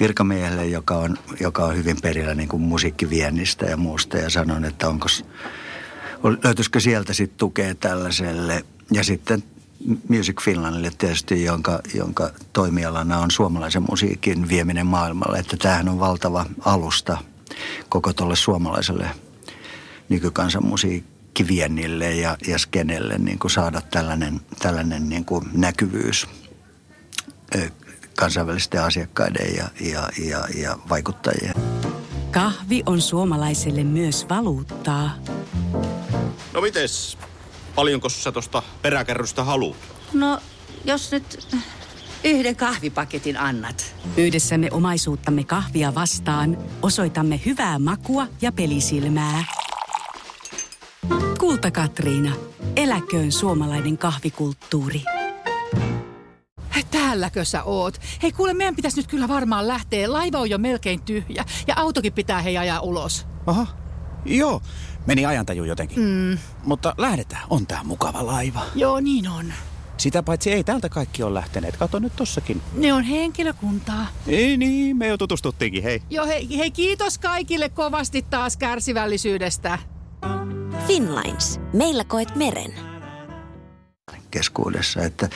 virkamiehelle, 0.00 0.66
joka 0.66 0.96
on, 0.96 1.18
joka 1.40 1.64
on 1.64 1.76
hyvin 1.76 1.96
perillä 2.02 2.34
niin 2.34 2.48
kuin 2.48 2.62
musiikkiviennistä 2.62 3.66
ja 3.66 3.76
muusta. 3.76 4.18
Ja 4.18 4.30
sanoin, 4.30 4.64
että 4.64 4.88
onko, 4.88 5.06
löytyisikö 6.44 6.80
sieltä 6.80 7.12
sitten 7.12 7.38
tukea 7.38 7.74
tällaiselle. 7.74 8.64
Ja 8.92 9.04
sitten 9.04 9.42
Music 10.08 10.42
Finlandille 10.42 10.90
tietysti, 10.98 11.44
jonka, 11.44 11.80
jonka 11.94 12.30
toimialana 12.52 13.18
on 13.18 13.30
suomalaisen 13.30 13.84
musiikin 13.90 14.48
vieminen 14.48 14.86
maailmalle. 14.86 15.38
Että 15.38 15.56
tämähän 15.56 15.88
on 15.88 16.00
valtava 16.00 16.46
alusta 16.64 17.18
koko 17.88 18.12
tuolle 18.12 18.36
suomalaiselle 18.36 19.10
nykykansanmusiikkiviennille 20.08 22.14
ja, 22.14 22.36
ja 22.46 22.58
skenelle 22.58 23.18
niin 23.18 23.38
kuin 23.38 23.50
saada 23.50 23.80
tällainen, 23.80 24.40
tällainen 24.58 25.08
niin 25.08 25.24
kuin 25.24 25.44
näkyvyys 25.52 26.26
kansainvälisten 28.16 28.82
asiakkaiden 28.82 29.56
ja, 29.56 29.68
ja, 29.80 30.08
ja, 30.18 30.44
ja 30.62 30.78
vaikuttajien. 30.88 31.54
Kahvi 32.30 32.82
on 32.86 33.00
suomalaiselle 33.00 33.84
myös 33.84 34.26
valuuttaa. 34.28 35.10
No 36.54 36.60
mites 36.60 37.18
Paljonko 37.74 38.08
sä 38.08 38.32
tuosta 38.32 38.62
peräkärrystä 38.82 39.44
haluat? 39.44 39.76
No, 40.12 40.38
jos 40.84 41.12
nyt 41.12 41.56
yhden 42.24 42.56
kahvipaketin 42.56 43.36
annat. 43.36 43.94
Yhdessämme 44.16 44.68
omaisuuttamme 44.70 45.44
kahvia 45.44 45.94
vastaan 45.94 46.58
osoitamme 46.82 47.40
hyvää 47.46 47.78
makua 47.78 48.26
ja 48.40 48.52
pelisilmää. 48.52 49.44
Kulta 51.38 51.70
Katriina. 51.70 52.36
Eläköön 52.76 53.32
suomalainen 53.32 53.98
kahvikulttuuri. 53.98 55.02
Täälläkö 56.90 57.44
sä 57.44 57.62
oot? 57.62 58.00
Hei 58.22 58.32
kuule, 58.32 58.54
meidän 58.54 58.76
pitäisi 58.76 58.96
nyt 58.96 59.06
kyllä 59.06 59.28
varmaan 59.28 59.68
lähteä. 59.68 60.12
Laiva 60.12 60.38
on 60.38 60.50
jo 60.50 60.58
melkein 60.58 61.02
tyhjä 61.02 61.44
ja 61.66 61.74
autokin 61.76 62.12
pitää 62.12 62.42
hei 62.42 62.58
ajaa 62.58 62.80
ulos. 62.80 63.26
Aha, 63.46 63.66
joo. 64.24 64.60
Meni 65.06 65.26
ajantaju 65.26 65.64
jotenkin. 65.64 66.02
Mm. 66.02 66.38
Mutta 66.64 66.94
lähdetään, 66.98 67.42
on 67.50 67.66
tää 67.66 67.84
mukava 67.84 68.26
laiva. 68.26 68.62
Joo, 68.74 69.00
niin 69.00 69.28
on. 69.28 69.52
Sitä 69.96 70.22
paitsi 70.22 70.52
ei 70.52 70.64
täältä 70.64 70.88
kaikki 70.88 71.22
ole 71.22 71.34
lähteneet. 71.34 71.76
Kato 71.76 71.98
nyt 71.98 72.16
tossakin. 72.16 72.62
Ne 72.72 72.92
on 72.92 73.02
henkilökuntaa. 73.02 74.06
Ei 74.26 74.56
niin, 74.56 74.96
me 74.96 75.06
jo 75.06 75.18
tutustuttiinkin, 75.18 75.82
hei. 75.82 76.02
Joo, 76.10 76.26
hei, 76.26 76.58
hei 76.58 76.70
kiitos 76.70 77.18
kaikille 77.18 77.68
kovasti 77.68 78.22
taas 78.30 78.56
kärsivällisyydestä. 78.56 79.78
Finlines. 80.86 81.60
Meillä 81.72 82.04
koet 82.04 82.36
meren. 82.36 82.74
Keskuudessa, 84.30 85.02
että 85.02 85.28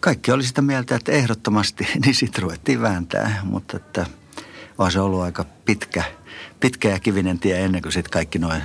kaikki 0.00 0.32
oli 0.32 0.42
sitä 0.44 0.62
mieltä, 0.62 0.96
että 0.96 1.12
ehdottomasti, 1.12 1.88
niin 2.04 2.14
sitten 2.14 2.42
ruvettiin 2.42 2.82
vääntää, 2.82 3.40
mutta 3.44 3.76
että 3.76 4.06
on 4.78 4.92
se 4.92 5.00
ollut 5.00 5.22
aika 5.22 5.44
pitkä, 5.64 6.04
pitkä 6.60 6.88
ja 6.88 6.98
kivinen 6.98 7.38
tie 7.38 7.64
ennen 7.64 7.82
kuin 7.82 7.92
sitten 7.92 8.10
kaikki 8.10 8.38
noin 8.38 8.62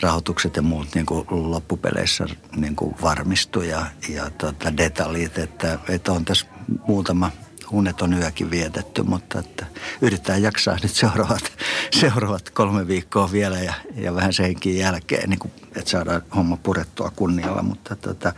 rahoitukset 0.00 0.56
ja 0.56 0.62
muut 0.62 0.94
niin 0.94 1.06
kuin 1.06 1.26
loppupeleissä 1.30 2.26
niin 2.56 2.76
kuin 2.76 2.94
varmistui 3.02 3.68
ja, 3.68 3.86
ja 4.08 4.30
tota, 4.30 4.76
detaljit, 4.76 5.38
että, 5.38 5.78
että 5.88 6.12
on 6.12 6.24
tässä 6.24 6.46
muutama 6.86 7.30
uneton 7.70 8.12
yökin 8.12 8.50
vietetty, 8.50 9.02
mutta 9.02 9.38
että 9.38 9.66
yritetään 10.00 10.42
jaksaa 10.42 10.78
nyt 10.82 10.94
seuraavat, 10.94 11.52
seuraavat 12.00 12.50
kolme 12.50 12.86
viikkoa 12.88 13.32
vielä 13.32 13.58
ja, 13.58 13.74
ja 13.94 14.14
vähän 14.14 14.32
senkin 14.32 14.78
jälkeen, 14.78 15.30
niin 15.30 15.38
kuin, 15.38 15.52
että 15.76 15.90
saadaan 15.90 16.22
homma 16.36 16.56
purettua 16.56 17.12
kunnialla, 17.16 17.62
mutta 17.62 17.96
tota, 17.96 18.32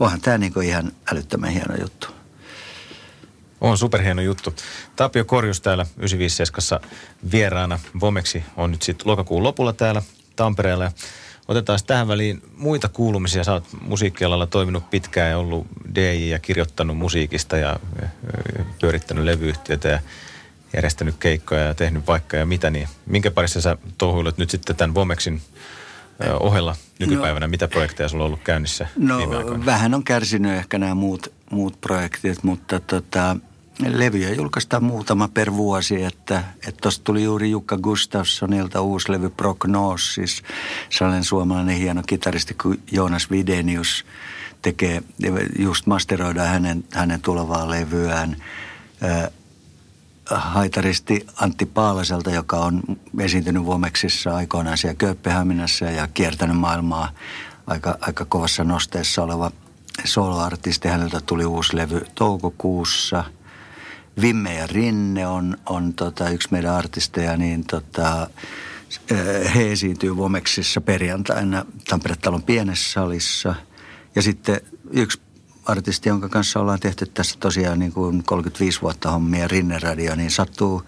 onhan 0.00 0.20
tämä 0.20 0.38
niin 0.38 0.52
kuin 0.52 0.68
ihan 0.68 0.92
älyttömän 1.12 1.50
hieno 1.50 1.74
juttu. 1.80 2.08
On 3.60 3.78
superhieno 3.78 4.22
juttu. 4.22 4.54
Tapio 4.96 5.24
Korjus 5.24 5.60
täällä 5.60 5.86
957 5.96 6.80
vieraana. 7.32 7.78
Vomeksi 8.00 8.44
on 8.56 8.70
nyt 8.70 8.82
sitten 8.82 9.08
lokakuun 9.08 9.42
lopulla 9.42 9.72
täällä 9.72 10.02
Tampereella. 10.36 10.92
Otetaan 11.48 11.78
tähän 11.86 12.08
väliin 12.08 12.42
muita 12.56 12.88
kuulumisia. 12.88 13.44
Sä 13.44 13.52
oot 13.52 13.68
musiikkialalla 13.80 14.46
toiminut 14.46 14.90
pitkään 14.90 15.30
ja 15.30 15.38
ollut 15.38 15.66
DJ 15.94 16.30
ja 16.30 16.38
kirjoittanut 16.38 16.96
musiikista 16.96 17.56
ja 17.56 17.80
pyörittänyt 18.80 19.24
levyyhtiötä 19.24 19.88
ja 19.88 20.00
järjestänyt 20.72 21.14
keikkoja 21.20 21.60
ja 21.60 21.74
tehnyt 21.74 22.06
vaikka 22.06 22.36
ja 22.36 22.46
mitä. 22.46 22.70
Niin 22.70 22.88
minkä 23.06 23.30
parissa 23.30 23.60
sä 23.60 23.76
touhuilet 23.98 24.38
nyt 24.38 24.50
sitten 24.50 24.76
tämän 24.76 24.94
Vomexin 24.94 25.42
ohella 26.40 26.76
nykypäivänä? 26.98 27.46
No, 27.46 27.50
mitä 27.50 27.68
projekteja 27.68 28.08
sulla 28.08 28.24
on 28.24 28.26
ollut 28.26 28.42
käynnissä 28.44 28.86
No 28.96 29.18
vähän 29.66 29.94
on 29.94 30.04
kärsinyt 30.04 30.52
ehkä 30.52 30.78
nämä 30.78 30.94
muut, 30.94 31.32
muut 31.50 31.80
projektit, 31.80 32.42
mutta 32.42 32.80
tota, 32.80 33.36
levyjä 33.78 34.34
julkaistaan 34.34 34.84
muutama 34.84 35.28
per 35.28 35.52
vuosi, 35.52 36.04
että 36.04 36.44
tuosta 36.82 37.04
tuli 37.04 37.24
juuri 37.24 37.50
Jukka 37.50 37.76
Gustafssonilta 37.76 38.80
uusi 38.80 39.12
levy 39.12 39.30
Prognosis. 39.30 40.42
Sellainen 40.90 41.24
suomalainen 41.24 41.76
hieno 41.76 42.02
kitaristi 42.06 42.54
kuin 42.54 42.82
Joonas 42.92 43.30
Videnius 43.30 44.04
tekee, 44.62 45.02
just 45.58 45.86
masteroidaan 45.86 46.48
hänen, 46.48 46.84
hänen 46.92 47.20
tulevaa 47.20 47.70
levyään. 47.70 48.36
haitaristi 50.30 51.26
Antti 51.36 51.66
Paalaselta, 51.66 52.30
joka 52.30 52.56
on 52.56 52.82
esiintynyt 53.18 53.64
Vuomeksissa 53.64 54.36
aikoinaan 54.36 54.78
siellä 54.78 54.94
Kööpenhaminassa 54.94 55.84
ja 55.84 56.08
kiertänyt 56.14 56.56
maailmaa 56.56 57.10
aika, 57.66 57.98
aika 58.00 58.24
kovassa 58.24 58.64
nosteessa 58.64 59.22
oleva 59.22 59.50
soloartisti. 60.04 60.88
Häneltä 60.88 61.20
tuli 61.20 61.44
uusi 61.44 61.76
levy 61.76 62.06
toukokuussa– 62.14 63.24
Vimme 64.20 64.54
ja 64.54 64.66
Rinne 64.66 65.26
on, 65.26 65.56
on 65.66 65.94
tota, 65.94 66.28
yksi 66.28 66.48
meidän 66.50 66.74
artisteja, 66.74 67.36
niin 67.36 67.64
tota, 67.66 68.30
he 69.54 69.72
esiintyy 69.72 70.16
Vomeksissa 70.16 70.80
perjantaina 70.80 71.64
Tampere-talon 71.88 72.42
pienessä 72.42 72.92
salissa. 72.92 73.54
Ja 74.14 74.22
sitten 74.22 74.60
yksi 74.90 75.20
artisti, 75.64 76.08
jonka 76.08 76.28
kanssa 76.28 76.60
ollaan 76.60 76.80
tehty 76.80 77.06
tässä 77.06 77.36
tosiaan 77.40 77.78
niin 77.78 77.92
kuin 77.92 78.22
35 78.24 78.82
vuotta 78.82 79.10
hommia, 79.10 79.48
Rinne 79.48 79.78
Radio, 79.78 80.14
niin 80.16 80.30
sattuu 80.30 80.82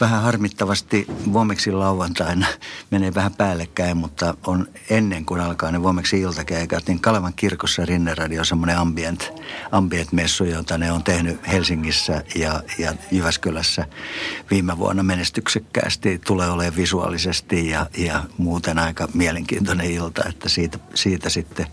vähän 0.00 0.22
harmittavasti 0.22 1.06
Vomeksin 1.32 1.78
lauantaina 1.78 2.46
menee 2.90 3.14
vähän 3.14 3.34
päällekkäin, 3.34 3.96
mutta 3.96 4.34
on 4.46 4.66
ennen 4.90 5.24
kuin 5.24 5.40
alkaa 5.40 5.70
ne 5.70 5.82
Vomeksin 5.82 6.20
iltakeikat, 6.20 6.86
niin 6.88 7.00
Kalevan 7.00 7.32
kirkossa 7.36 7.86
Rinneradio 7.86 8.40
on 8.40 8.46
semmoinen 8.46 8.78
ambient, 8.78 9.32
ambient-messu, 9.72 10.44
jota 10.44 10.78
ne 10.78 10.92
on 10.92 11.04
tehnyt 11.04 11.48
Helsingissä 11.48 12.24
ja, 12.34 12.62
ja 12.78 12.94
Jyväskylässä 13.10 13.86
viime 14.50 14.78
vuonna 14.78 15.02
menestyksekkäästi. 15.02 16.18
Tulee 16.18 16.50
olemaan 16.50 16.76
visuaalisesti 16.76 17.70
ja, 17.70 17.86
ja 17.98 18.24
muuten 18.38 18.78
aika 18.78 19.08
mielenkiintoinen 19.14 19.90
ilta, 19.90 20.22
että 20.28 20.48
siitä, 20.48 20.78
siitä 20.94 21.28
sitten 21.28 21.66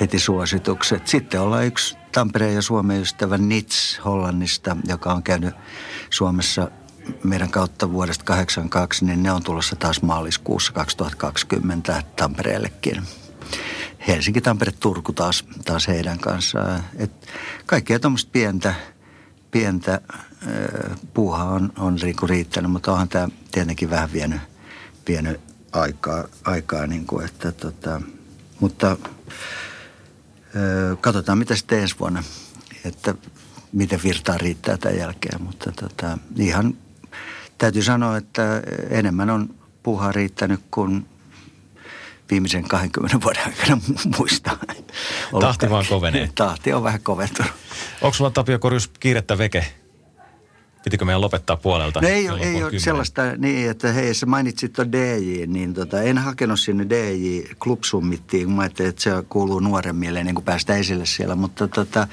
heti 0.00 0.18
suositukset. 0.18 1.06
Sitten 1.06 1.40
ollaan 1.40 1.66
yksi 1.66 1.96
Tampereen 2.12 2.54
ja 2.54 2.62
Suomen 2.62 3.00
ystävä 3.00 3.38
Nits 3.38 4.00
Hollannista, 4.04 4.76
joka 4.88 5.12
on 5.12 5.22
käynyt 5.22 5.54
Suomessa 6.10 6.70
meidän 7.24 7.50
kautta 7.50 7.92
vuodesta 7.92 8.24
82, 8.24 9.04
niin 9.04 9.22
ne 9.22 9.32
on 9.32 9.42
tulossa 9.42 9.76
taas 9.76 10.02
maaliskuussa 10.02 10.72
2020 10.72 12.02
Tampereellekin. 12.16 13.02
Helsinki, 14.08 14.40
Tampere, 14.40 14.72
Turku 14.72 15.12
taas, 15.12 15.44
taas 15.64 15.88
heidän 15.88 16.18
kanssaan. 16.18 16.84
Et 16.96 17.28
kaikkea 17.66 17.98
tuommoista 17.98 18.30
pientä, 18.32 18.74
pientä 19.50 20.00
äh, 20.12 20.98
puuhaa 21.14 21.50
on, 21.50 21.72
on 21.78 21.94
niinku 21.94 22.26
riittänyt, 22.26 22.70
mutta 22.70 22.92
onhan 22.92 23.08
tämä 23.08 23.28
tietenkin 23.52 23.90
vähän 23.90 24.12
vienyt, 24.12 24.40
vienyt 25.08 25.40
aikaa, 25.72 26.24
aikaa 26.44 26.86
niin 26.86 27.06
kuin, 27.06 27.24
että 27.24 27.52
tota, 27.52 28.00
mutta 28.60 28.90
äh, 28.90 28.98
katsotaan 31.00 31.38
mitä 31.38 31.56
sitten 31.56 31.80
ensi 31.80 31.98
vuonna, 32.00 32.24
että 32.84 33.14
miten 33.72 34.00
virtaa 34.04 34.38
riittää 34.38 34.76
tämän 34.76 34.98
jälkeen, 34.98 35.42
mutta 35.42 35.72
tota, 35.72 36.18
ihan 36.36 36.76
täytyy 37.58 37.82
sanoa, 37.82 38.16
että 38.16 38.62
enemmän 38.90 39.30
on 39.30 39.54
puuhaa 39.82 40.12
riittänyt 40.12 40.60
kuin 40.70 41.06
viimeisen 42.30 42.68
20 42.68 43.20
vuoden 43.22 43.44
aikana 43.46 43.80
muista. 44.18 44.58
Tahti 45.40 45.70
vaan 45.70 45.84
kovenee. 45.88 46.30
Tahti 46.34 46.72
on 46.72 46.82
vähän 46.82 47.00
koventunut. 47.00 47.52
Onko 48.02 48.14
sulla 48.14 48.30
Tapio 48.30 48.58
Korjus 48.58 48.88
kiirettä 48.88 49.38
veke? 49.38 49.66
Pitikö 50.84 51.04
meidän 51.04 51.20
lopettaa 51.20 51.56
puolelta? 51.56 52.00
No 52.00 52.08
ei, 52.08 52.30
ole, 52.30 52.40
ei 52.40 52.64
ole 52.64 52.78
sellaista 52.78 53.22
niin, 53.36 53.70
että 53.70 53.92
hei, 53.92 54.14
sä 54.14 54.26
mainitsit 54.26 54.72
tuon 54.72 54.92
DJ, 54.92 55.46
niin 55.46 55.74
tota, 55.74 56.02
en 56.02 56.18
hakenut 56.18 56.60
sinne 56.60 56.86
DJ 56.88 57.40
Club 57.60 57.82
Summittiin, 57.84 58.50
mä 58.50 58.62
ajattelin, 58.62 58.88
että 58.88 59.02
se 59.02 59.10
kuuluu 59.28 59.60
nuoremmille 59.60 60.24
niin 60.24 60.34
kuin 60.34 60.44
päästä 60.44 60.76
esille 60.76 61.06
siellä, 61.06 61.34
mutta 61.34 61.68
tota, 61.68 62.08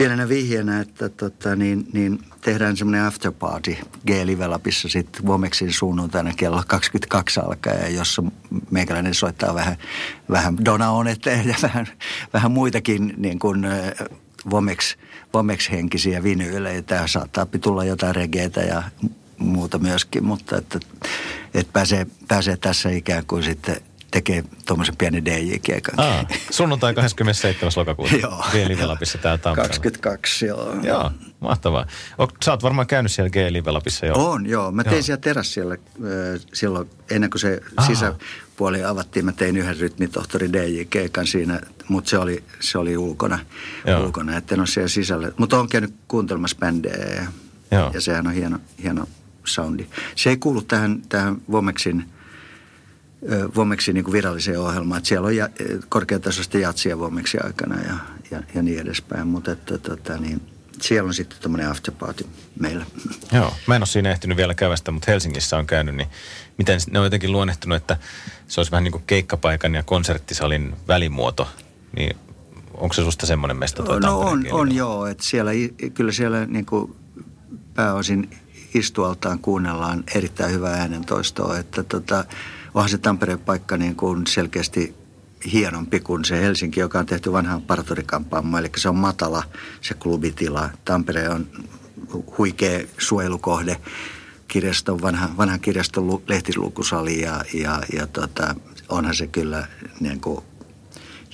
pienenä 0.00 0.28
vihjenä, 0.28 0.80
että 0.80 1.08
tota, 1.08 1.56
niin, 1.56 1.86
niin 1.92 2.18
tehdään 2.40 2.76
semmoinen 2.76 3.04
afterparty 3.04 3.76
G-Livelapissa 4.06 4.88
sitten 4.88 5.26
Vomexin 5.26 5.72
suunnuntaina 5.72 6.32
kello 6.36 6.62
22 6.66 7.40
alkaen, 7.40 7.94
jossa 7.94 8.22
meikäläinen 8.70 9.14
soittaa 9.14 9.54
vähän, 9.54 9.76
vähän 10.30 10.64
Dona 10.64 10.86
ja 11.48 11.54
vähän, 11.62 11.86
vähän 12.32 12.52
muitakin 12.52 13.14
niin 13.16 13.38
kuin, 13.38 13.66
Vomex, 14.50 14.96
Vomex-henkisiä 15.34 16.22
vinyylejä. 16.22 16.82
Saattaa 17.06 17.46
tulla 17.46 17.84
jotain 17.84 18.14
regeitä 18.14 18.60
ja 18.60 18.82
muuta 19.38 19.78
myöskin, 19.78 20.24
mutta 20.24 20.56
että, 20.56 20.80
että 21.54 21.72
pääsee, 21.72 22.06
pääsee 22.28 22.56
tässä 22.56 22.90
ikään 22.90 23.26
kuin 23.26 23.42
sitten 23.42 23.76
tekee 24.10 24.44
tuommoisen 24.66 24.96
pienen 24.96 25.24
DJ-keikan. 25.24 26.00
Aa, 26.00 26.24
sunnuntai 26.50 26.94
27. 26.94 27.72
lokakuuta. 27.76 28.16
joo. 28.22 28.44
G-Livelapissa 28.50 29.18
täällä 29.18 29.38
Tampereella. 29.38 29.68
22, 29.68 30.46
joo. 30.46 30.74
Joo, 30.82 31.10
mahtavaa. 31.40 31.86
O, 32.18 32.28
sä 32.44 32.50
oot 32.50 32.62
varmaan 32.62 32.86
käynyt 32.86 33.12
siellä 33.12 33.30
G-Livelapissa 33.30 34.06
jo. 34.06 34.14
On, 34.16 34.46
joo. 34.46 34.72
Mä 34.72 34.84
tein 34.84 34.94
joo. 34.94 35.02
siellä 35.02 35.20
terassilla 35.20 35.76
silloin, 36.52 36.90
ennen 37.10 37.30
kuin 37.30 37.40
se 37.40 37.60
Aha. 37.76 37.86
sisäpuoli 37.86 38.84
avattiin, 38.84 39.24
mä 39.24 39.32
tein 39.32 39.56
yhden 39.56 39.78
rytmitohtori 39.78 40.52
DJ-keikan 40.52 41.26
siinä, 41.26 41.60
mutta 41.88 42.10
se 42.10 42.18
oli, 42.18 42.44
se 42.60 42.78
oli 42.78 42.96
ulkona, 42.96 43.38
joo. 43.86 44.04
ulkona, 44.04 44.36
että 44.36 44.54
en 44.54 44.60
ole 44.60 44.66
siellä 44.66 44.88
sisällä. 44.88 45.32
Mutta 45.36 45.58
on 45.58 45.68
käynyt 45.68 45.94
kuuntelemassa 46.08 46.56
bändejä 46.60 47.14
ja, 47.14 47.26
joo. 47.78 47.90
ja 47.94 48.00
sehän 48.00 48.26
on 48.26 48.32
hieno, 48.32 48.58
hieno 48.82 49.06
soundi. 49.44 49.86
Se 50.16 50.30
ei 50.30 50.36
kuulu 50.36 50.62
tähän, 50.62 51.02
tähän 51.08 51.36
Vomexin– 51.50 52.04
Vomeksin 53.56 53.94
niin 53.94 54.12
viralliseen 54.12 54.60
ohjelmaan. 54.60 54.98
Että 54.98 55.08
siellä 55.08 55.26
on 55.26 55.36
ja, 55.36 55.48
korkeatasoista 55.88 56.58
jatsia 56.58 56.98
Vomeksi 56.98 57.38
aikana 57.44 57.76
ja, 57.82 57.94
ja, 58.30 58.42
ja 58.54 58.62
niin 58.62 58.80
edespäin. 58.80 59.26
Mutta 59.26 59.52
että, 59.52 59.78
tota, 59.78 60.16
niin, 60.16 60.42
siellä 60.80 61.08
on 61.08 61.14
sitten 61.14 61.38
tämmöinen 61.40 61.70
afterparty 61.70 62.26
meillä. 62.60 62.86
Joo, 63.32 63.54
mä 63.66 63.76
en 63.76 63.82
ole 63.82 63.86
siinä 63.86 64.10
ehtinyt 64.10 64.36
vielä 64.36 64.54
kävästä, 64.54 64.90
mutta 64.90 65.10
Helsingissä 65.10 65.56
on 65.56 65.66
käynyt, 65.66 65.94
niin 65.94 66.08
miten 66.58 66.80
ne 66.90 66.98
on 66.98 67.06
jotenkin 67.06 67.32
luonnehtunut, 67.32 67.76
että 67.76 67.96
se 68.48 68.60
olisi 68.60 68.72
vähän 68.72 68.84
niin 68.84 68.92
kuin 68.92 69.04
keikkapaikan 69.06 69.74
ja 69.74 69.82
konserttisalin 69.82 70.76
välimuoto, 70.88 71.48
niin 71.96 72.16
onko 72.74 72.92
se 72.92 73.02
susta 73.02 73.26
semmoinen 73.26 73.56
mesta? 73.56 73.82
No 73.82 74.20
on, 74.20 74.46
on 74.50 74.74
joo, 74.74 75.06
että 75.06 75.24
siellä, 75.24 75.50
kyllä 75.94 76.12
siellä 76.12 76.46
niin 76.46 76.66
kuin 76.66 76.96
pääosin 77.74 78.30
istualtaan 78.74 79.38
kuunnellaan 79.38 80.04
erittäin 80.14 80.52
hyvää 80.52 80.74
äänentoistoa, 80.74 81.58
että 81.58 81.82
tota, 81.82 82.24
onhan 82.74 82.88
se 82.88 82.98
Tampereen 82.98 83.38
paikka 83.38 83.76
niin 83.76 83.96
kuin 83.96 84.26
selkeästi 84.26 84.94
hienompi 85.52 86.00
kuin 86.00 86.24
se 86.24 86.40
Helsinki, 86.40 86.80
joka 86.80 86.98
on 86.98 87.06
tehty 87.06 87.32
vanhaan 87.32 87.62
parturikampaamaan. 87.62 88.64
Eli 88.64 88.72
se 88.76 88.88
on 88.88 88.96
matala 88.96 89.42
se 89.80 89.94
klubitila. 89.94 90.70
Tampere 90.84 91.28
on 91.28 91.46
huikea 92.38 92.80
suojelukohde 92.98 93.76
kirjaston, 94.48 95.02
vanha, 95.02 95.28
vanhan 95.36 95.60
kirjaston 95.60 96.22
lehtislukusali 96.28 97.20
ja, 97.20 97.44
ja, 97.54 97.82
ja 97.92 98.06
tota, 98.06 98.54
onhan 98.88 99.14
se 99.14 99.26
kyllä 99.26 99.66
niin 100.00 100.20
kuin 100.20 100.44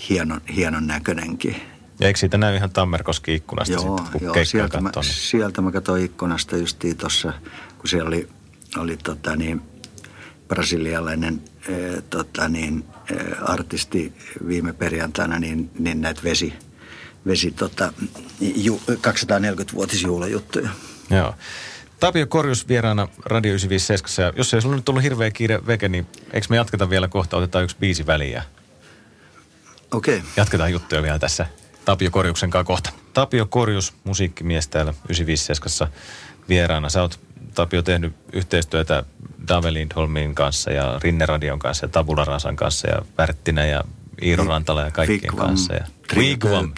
hienon, 0.08 0.40
hienon 0.56 0.86
näköinenkin. 0.86 1.56
Ja 2.00 2.06
eikö 2.06 2.18
siitä 2.18 2.38
näy 2.38 2.56
ihan 2.56 2.70
Tammerkoski 2.70 3.34
ikkunasta 3.34 3.74
joo, 3.74 3.98
sitten, 3.98 4.12
kun 4.12 4.22
joo, 4.22 4.44
sieltä, 4.44 4.80
mä, 4.80 4.90
niin? 4.94 5.04
sieltä 5.04 5.62
mä 5.62 5.72
katsoin 5.72 6.04
ikkunasta 6.04 6.56
justiin 6.56 6.96
tuossa, 6.96 7.32
kun 7.78 7.88
siellä 7.88 8.08
oli, 8.08 8.28
oli 8.78 8.96
tota 8.96 9.36
niin, 9.36 9.62
brasilialainen 10.48 11.42
äh, 11.68 12.02
tota 12.10 12.48
niin, 12.48 12.84
äh, 13.12 13.50
artisti 13.50 14.12
viime 14.48 14.72
perjantaina, 14.72 15.38
niin, 15.38 15.70
niin 15.78 16.00
näitä 16.00 16.20
vesi, 16.24 16.54
vesi 17.26 17.50
tota, 17.50 17.92
ju, 18.40 18.80
240-vuotisjuhlajuttuja. 18.90 20.70
Joo. 21.10 21.34
Tapio 22.00 22.26
Korjus 22.26 22.68
vieraana 22.68 23.08
Radio 23.24 23.50
957. 23.50 24.26
Ja 24.26 24.32
jos 24.36 24.54
ei 24.54 24.62
sulla 24.62 24.76
nyt 24.76 24.84
tullut 24.84 25.02
hirveä 25.02 25.30
kiire 25.30 25.66
veke, 25.66 25.88
niin 25.88 26.06
eikö 26.32 26.46
me 26.50 26.56
jatketa 26.56 26.90
vielä 26.90 27.08
kohta, 27.08 27.36
otetaan 27.36 27.64
yksi 27.64 27.76
biisi 27.80 28.06
väliin 28.06 28.42
Okei. 29.90 30.16
Okay. 30.16 30.28
Jatketaan 30.36 30.72
juttuja 30.72 31.02
vielä 31.02 31.18
tässä 31.18 31.46
Tapio 31.84 32.10
Korjuksen 32.10 32.50
kanssa 32.50 32.66
kohta. 32.66 32.90
Tapio 33.12 33.46
Korjus, 33.46 33.94
musiikkimies 34.04 34.68
täällä 34.68 34.94
957 35.08 35.92
vieraana. 36.48 36.88
Sä 36.88 37.02
oot 37.02 37.20
Tapio 37.56 37.82
tehnyt 37.82 38.12
yhteistyötä 38.32 39.04
Dave 39.48 39.72
Lindholmin 39.72 40.34
kanssa 40.34 40.70
ja 40.70 40.98
Rinne 41.02 41.26
Radion 41.26 41.58
kanssa 41.58 41.84
ja 41.84 41.88
Tabula 41.88 42.24
Rasan 42.24 42.56
kanssa 42.56 42.88
ja 42.88 43.02
Värttinä 43.18 43.66
ja 43.66 43.84
Iiro 44.22 44.44
Rantala 44.44 44.82
ja 44.82 44.90
kaikkien 44.90 45.20
Vigvam, 45.22 45.46
kanssa. 45.46 45.74
Ja 45.74 45.84
Vigvam. 46.16 46.72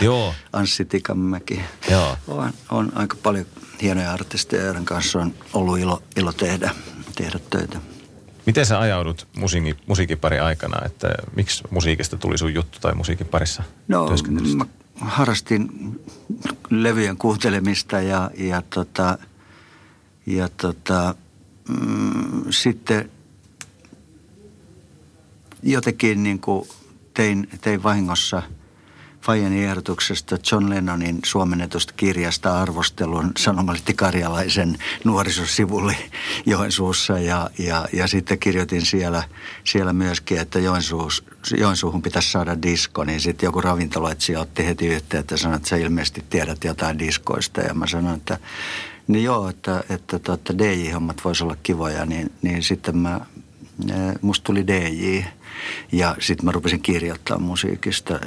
Joo. 0.00 0.34
Anssi 0.52 0.84
Tikanmäki. 0.84 1.60
Joo. 1.90 2.16
On, 2.28 2.52
on 2.70 2.92
aika 2.94 3.16
paljon 3.22 3.46
hienoja 3.82 4.12
artisteja, 4.12 4.64
joiden 4.64 4.84
kanssa 4.84 5.18
on 5.18 5.34
ollut 5.52 5.78
ilo, 5.78 6.02
ilo 6.16 6.32
tehdä, 6.32 6.70
tehdä 7.16 7.38
töitä. 7.50 7.78
Miten 8.46 8.66
sä 8.66 8.80
ajaudut 8.80 9.28
musiikin, 9.36 9.76
musiikkipari 9.86 10.38
aikana, 10.38 10.86
että 10.86 11.08
miksi 11.36 11.64
musiikista 11.70 12.16
tuli 12.16 12.38
sun 12.38 12.54
juttu 12.54 12.78
tai 12.80 12.94
musiikin 12.94 13.26
parissa 13.26 13.62
No 13.88 14.08
mä 14.54 14.64
harrastin 15.00 15.68
levyjen 16.70 17.16
kuuntelemista 17.16 18.00
ja, 18.00 18.30
ja, 18.38 18.62
tota, 18.62 19.18
ja 20.26 20.48
tota, 20.48 21.14
mm, 21.68 22.44
sitten 22.50 23.10
jotenkin 25.62 26.22
niin 26.22 26.38
kuin 26.38 26.68
tein, 27.14 27.48
tein 27.60 27.82
vahingossa 27.82 28.42
Fajani 29.24 29.64
ehdotuksesta 29.64 30.36
John 30.52 30.70
Lennonin 30.70 31.18
suomennetusta 31.24 31.92
kirjasta 31.96 32.60
arvostelun 32.60 33.32
sanomalehti 33.38 33.94
Karjalaisen 33.94 34.78
nuorisosivulle 35.04 35.96
Joensuussa. 36.46 37.18
Ja, 37.18 37.50
ja, 37.58 37.88
ja 37.92 38.06
sitten 38.06 38.38
kirjoitin 38.38 38.86
siellä, 38.86 39.22
siellä 39.64 39.92
myöskin, 39.92 40.38
että 40.38 40.58
Joensuus, 40.58 41.24
Joensuuhun 41.58 42.02
pitäisi 42.02 42.30
saada 42.30 42.62
disko, 42.62 43.04
niin 43.04 43.20
sitten 43.20 43.46
joku 43.46 43.60
ravintoloitsija 43.60 44.40
otti 44.40 44.66
heti 44.66 44.86
yhteyttä 44.86 45.34
ja 45.34 45.38
sanoi, 45.38 45.56
että 45.56 45.68
sä 45.68 45.76
ilmeisesti 45.76 46.24
tiedät 46.30 46.64
jotain 46.64 46.98
diskoista. 46.98 47.60
Ja 47.60 47.74
mä 47.74 47.86
sanoin, 47.86 48.16
että 48.16 48.38
niin 49.06 49.24
joo, 49.24 49.48
että, 49.48 49.84
että 49.88 50.16
että 50.16 50.58
DJ-hommat 50.58 51.24
voisi 51.24 51.44
olla 51.44 51.56
kivoja, 51.62 52.06
niin, 52.06 52.32
niin 52.42 52.62
sitten 52.62 52.96
mä, 52.96 53.20
musta 54.20 54.44
tuli 54.44 54.66
DJ. 54.66 55.24
Ja 55.92 56.16
sitten 56.20 56.44
mä 56.44 56.52
rupesin 56.52 56.82
kirjoittaa 56.82 57.38
musiikista 57.38 58.20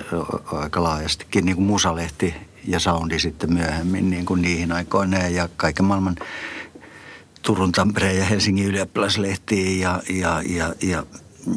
aika 0.46 0.84
laajastikin, 0.84 1.46
niin 1.46 1.56
kuin 1.56 1.68
musalehti 1.68 2.34
ja 2.68 2.80
soundi 2.80 3.20
sitten 3.20 3.54
myöhemmin 3.54 4.10
niin 4.10 4.26
kuin 4.26 4.42
niihin 4.42 4.72
aikoina 4.72 5.18
ja 5.18 5.50
kaiken 5.58 5.86
maailman 5.86 6.16
Turun, 7.42 7.72
Tampereen 7.72 8.18
ja 8.18 8.26
Helsingin 8.26 8.66
ylioppilaslehtiin 8.66 9.80
ja, 9.80 10.02
ja, 10.10 10.42
ja, 10.50 10.74
ja, 10.84 11.04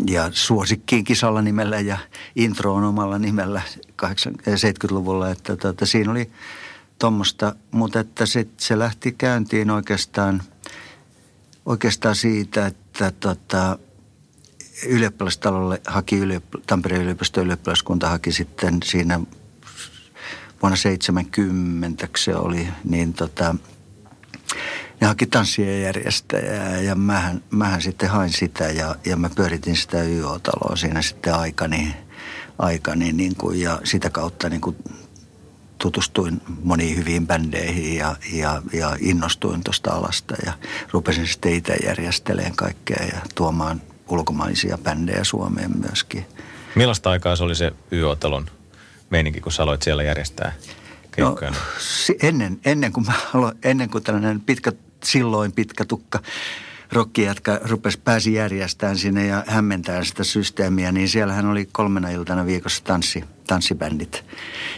ja 0.06 0.30
suosikkiin 0.32 1.04
kisalla 1.04 1.42
nimellä 1.42 1.80
ja 1.80 1.98
introon 2.36 2.84
omalla 2.84 3.18
nimellä 3.18 3.62
70-luvulla. 4.02 5.30
Että 5.30 5.56
tota, 5.56 5.86
siinä 5.86 6.10
oli 6.10 6.30
tuommoista, 7.00 7.54
mutta 7.70 8.00
että 8.00 8.26
sit 8.26 8.60
se 8.60 8.78
lähti 8.78 9.12
käyntiin 9.12 9.70
oikeastaan, 9.70 10.42
oikeastaan 11.66 12.16
siitä, 12.16 12.66
että 12.66 13.10
tota, 13.10 13.78
ylioppilastalolle 14.86 15.80
haki 15.86 16.20
yliop- 16.20 16.62
Tampereen 16.66 17.02
yliopiston 17.02 17.44
ylioppilaskunta 17.44 18.08
haki 18.08 18.32
sitten 18.32 18.78
siinä 18.84 19.20
vuonna 20.62 20.76
70 20.76 22.08
se 22.16 22.36
oli, 22.36 22.68
niin 22.84 23.12
tota, 23.12 23.54
ne 25.00 25.06
haki 25.06 25.26
tanssien 25.26 25.82
järjestäjää 25.82 26.80
ja 26.80 26.94
mähän, 26.94 27.42
mähän 27.50 27.82
sitten 27.82 28.10
hain 28.10 28.32
sitä 28.32 28.64
ja, 28.64 28.96
ja 29.06 29.16
mä 29.16 29.30
pyöritin 29.36 29.76
sitä 29.76 30.02
YO-taloa 30.02 30.76
siinä 30.76 31.02
sitten 31.02 31.34
aikani, 31.34 31.96
aikani 32.58 33.12
niin 33.12 33.36
kuin, 33.36 33.60
ja 33.60 33.80
sitä 33.84 34.10
kautta 34.10 34.48
niin 34.48 34.60
kuin 34.60 34.76
tutustuin 35.82 36.40
moniin 36.64 36.96
hyviin 36.96 37.26
bändeihin 37.26 37.96
ja, 37.96 38.16
ja, 38.32 38.62
ja 38.72 38.96
innostuin 39.00 39.64
tuosta 39.64 39.90
alasta 39.90 40.34
ja 40.46 40.52
rupesin 40.92 41.26
sitten 41.26 41.54
itse 41.54 41.76
järjestelemään 41.86 42.56
kaikkea 42.56 43.06
ja 43.12 43.20
tuomaan 43.34 43.82
ulkomaisia 44.08 44.78
bändejä 44.78 45.24
Suomeen 45.24 45.78
myöskin. 45.78 46.26
Millaista 46.74 47.10
aikaa 47.10 47.36
se 47.36 47.44
oli 47.44 47.54
se 47.54 47.72
YO-talon 47.92 48.46
meininki, 49.10 49.40
kun 49.40 49.52
sä 49.52 49.62
aloit 49.62 49.82
siellä 49.82 50.02
järjestää 50.02 50.52
keikkoja? 51.10 51.50
No, 51.50 51.56
ennen, 52.22 52.60
ennen, 52.64 52.92
kuin 52.92 53.06
mä 53.06 53.12
aloin, 53.34 53.58
ennen 53.62 53.90
kuin 53.90 54.04
tällainen 54.04 54.40
pitkä, 54.40 54.72
silloin 55.04 55.52
pitkä 55.52 55.84
tukka 55.84 56.18
rokkijätkä 56.92 57.60
rupesi 57.64 58.00
pääsi 58.04 58.34
järjestämään 58.34 58.98
sinne 58.98 59.26
ja 59.26 59.44
hämmentämään 59.46 60.04
sitä 60.04 60.24
systeemiä, 60.24 60.92
niin 60.92 61.08
siellähän 61.08 61.46
oli 61.46 61.68
kolmena 61.72 62.10
iltana 62.10 62.46
viikossa 62.46 62.84
tanssi, 62.84 63.24
tanssibändit 63.46 64.24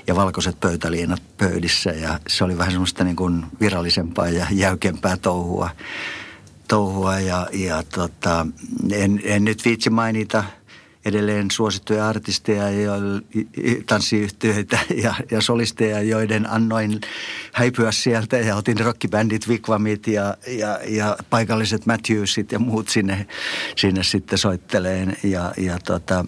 ja 0.07 0.17
valkoiset 0.17 0.61
pöytäliinat 0.61 1.23
pöydissä 1.37 1.91
ja 1.91 2.21
se 2.27 2.45
oli 2.45 2.59
vähän 2.59 2.73
semmoista 2.73 3.05
niin 3.05 3.17
kuin 3.17 3.45
virallisempaa 3.61 4.29
ja 4.29 4.47
jäykempää 4.51 5.17
touhua 5.17 5.71
touhua 6.69 7.21
ja, 7.21 7.47
ja 7.53 7.83
tota, 7.83 8.47
en, 8.93 9.21
en 9.25 9.45
nyt 9.45 9.65
viitsi 9.65 9.91
mainita 9.91 10.45
edelleen 11.05 11.51
suosittuja 11.51 12.09
artisteja 12.09 12.71
ja 12.71 12.93
tanssiyhtiöitä 13.87 14.79
ja, 15.03 15.15
ja 15.31 15.41
solisteja, 15.41 16.03
joiden 16.03 16.51
annoin 16.51 17.01
häipyä 17.53 17.93
sieltä 17.93 18.37
ja 18.37 18.57
otin 18.57 18.81
rockibändit, 18.81 19.49
Vikvamit 19.49 20.07
ja, 20.07 20.37
ja, 20.47 20.79
ja 20.89 21.17
paikalliset 21.31 21.87
Matthewsit 21.87 22.53
ja 22.53 22.59
muut 22.59 22.89
sinne, 22.89 23.27
sinne 23.77 24.03
sitten 24.03 24.39
soitteleen 24.39 25.17
ja, 25.23 25.53
ja 25.57 25.79
tota, 25.85 26.25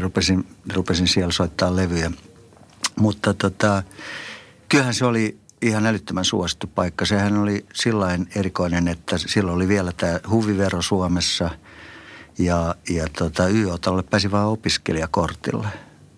rupesin, 0.00 0.46
rupesin 0.74 1.08
siellä 1.08 1.32
soittaa 1.32 1.76
levyjä. 1.76 2.10
Mutta 2.96 3.34
tota, 3.34 3.82
kyllähän 4.68 4.94
se 4.94 5.04
oli 5.04 5.38
ihan 5.62 5.86
älyttömän 5.86 6.24
suosittu 6.24 6.66
paikka. 6.66 7.06
Sehän 7.06 7.38
oli 7.38 7.66
sillain 7.74 8.28
erikoinen, 8.34 8.88
että 8.88 9.18
silloin 9.18 9.56
oli 9.56 9.68
vielä 9.68 9.92
tämä 9.96 10.20
huvivero 10.30 10.82
Suomessa 10.82 11.50
ja, 12.38 12.74
ja 12.90 13.06
tota, 13.18 13.48
YOTalle 13.48 14.02
pääsi 14.02 14.30
vain 14.30 14.46
opiskelijakortilla. 14.46 15.68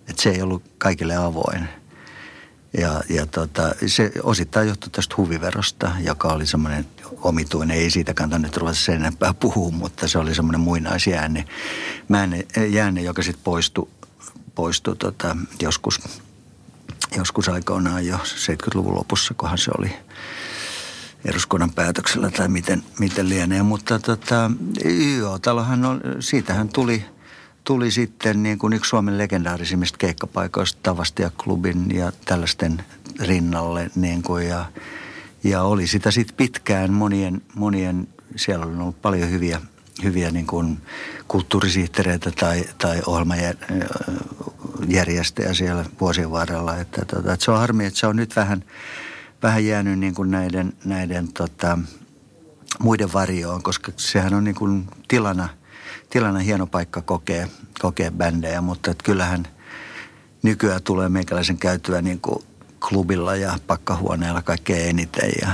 Että 0.09 0.23
se 0.23 0.31
ei 0.31 0.43
ollut 0.43 0.63
kaikille 0.79 1.17
avoin. 1.17 1.69
Ja, 2.79 3.01
ja 3.09 3.27
tota, 3.27 3.75
se 3.87 4.13
osittain 4.23 4.69
johtui 4.69 4.91
tästä 4.91 5.15
huviverosta, 5.17 5.93
joka 6.01 6.29
oli 6.29 6.47
semmoinen 6.47 6.87
omituinen. 7.21 7.77
Ei 7.77 7.91
siitä 7.91 8.15
kannata 8.15 8.61
ruveta 8.61 8.77
sen 8.77 8.95
enempää 8.95 9.35
puhua, 9.35 9.71
mutta 9.71 10.09
se 10.09 10.19
oli 10.19 10.35
semmoinen 10.35 10.61
muinaisjäänne, 10.61 11.45
jäänne, 12.69 13.03
joka 13.03 13.23
sitten 13.23 13.45
poistui, 13.45 13.89
poistui 14.55 14.97
tota, 14.97 15.37
joskus 15.63 16.01
joskus 17.17 17.49
aikoinaan 17.49 18.07
jo 18.07 18.17
70-luvun 18.17 18.95
lopussa, 18.95 19.35
kohan 19.35 19.59
se 19.59 19.71
oli 19.79 19.97
eduskunnan 21.25 21.73
päätöksellä 21.73 22.31
tai 22.31 22.49
miten, 22.49 22.83
miten 22.99 23.29
lienee. 23.29 23.63
Mutta 23.63 23.99
tota, 23.99 24.51
YO-talohan 24.85 25.85
on, 25.85 26.01
siitähän 26.21 26.69
tuli, 26.69 27.05
tuli 27.65 27.91
sitten 27.91 28.43
niin 28.43 28.59
kuin 28.59 28.73
yksi 28.73 28.89
Suomen 28.89 29.19
legendaarisimmista 29.19 29.99
keikkapaikoista 29.99 30.81
Tavastia 30.83 31.31
klubin 31.45 31.87
ja 31.95 32.13
tällaisten 32.25 32.85
rinnalle. 33.21 33.91
Niin 33.95 34.23
kuin 34.23 34.49
ja, 34.49 34.65
ja 35.45 35.63
oli 35.63 35.87
sitä 35.87 36.11
sitten 36.11 36.37
pitkään 36.37 36.93
monien, 36.93 37.43
monien, 37.55 38.09
siellä 38.37 38.67
on 38.67 38.81
ollut 38.81 39.03
paljon 39.03 39.31
hyviä, 39.31 39.61
hyviä 40.03 40.31
niin 40.31 40.47
kuin 40.47 40.79
kulttuurisihteereitä 41.29 42.31
tai, 42.31 42.65
tai 42.79 43.03
ohjelmajärjestäjä 43.07 45.55
siellä 45.55 45.85
vuosien 46.01 46.31
varrella. 46.31 46.77
Että, 46.77 47.05
tota, 47.05 47.33
että 47.33 47.45
se 47.45 47.51
on 47.51 47.59
harmi, 47.59 47.87
että 47.87 48.01
se 48.01 48.07
on 48.07 48.17
nyt 48.17 48.37
vähän, 48.37 48.65
vähän 49.45 49.67
jäänyt 49.67 49.99
niin 49.99 50.15
kuin 50.15 50.31
näiden, 50.31 50.73
näiden 50.85 51.33
tota, 51.33 51.79
muiden 52.79 53.13
varjoon, 53.13 53.63
koska 53.63 53.93
sehän 53.97 54.35
on 54.35 54.45
niin 54.45 54.55
kuin 54.55 54.87
tilana, 55.09 55.49
tilana 56.11 56.39
hieno 56.39 56.67
paikka 56.67 57.03
kokea, 57.03 57.49
kokea 57.81 58.11
bändejä, 58.11 58.61
mutta 58.61 58.91
että 58.91 59.05
kyllähän 59.05 59.49
nykyään 60.43 60.83
tulee 60.83 61.09
meikäläisen 61.09 61.59
käytyä 61.59 62.03
niin 62.03 62.21
kuin 62.21 62.45
klubilla 62.89 63.37
ja 63.37 63.59
pakkahuoneella 63.67 64.43
kaikkein 64.43 64.89
eniten 64.89 65.31
ja, 65.43 65.49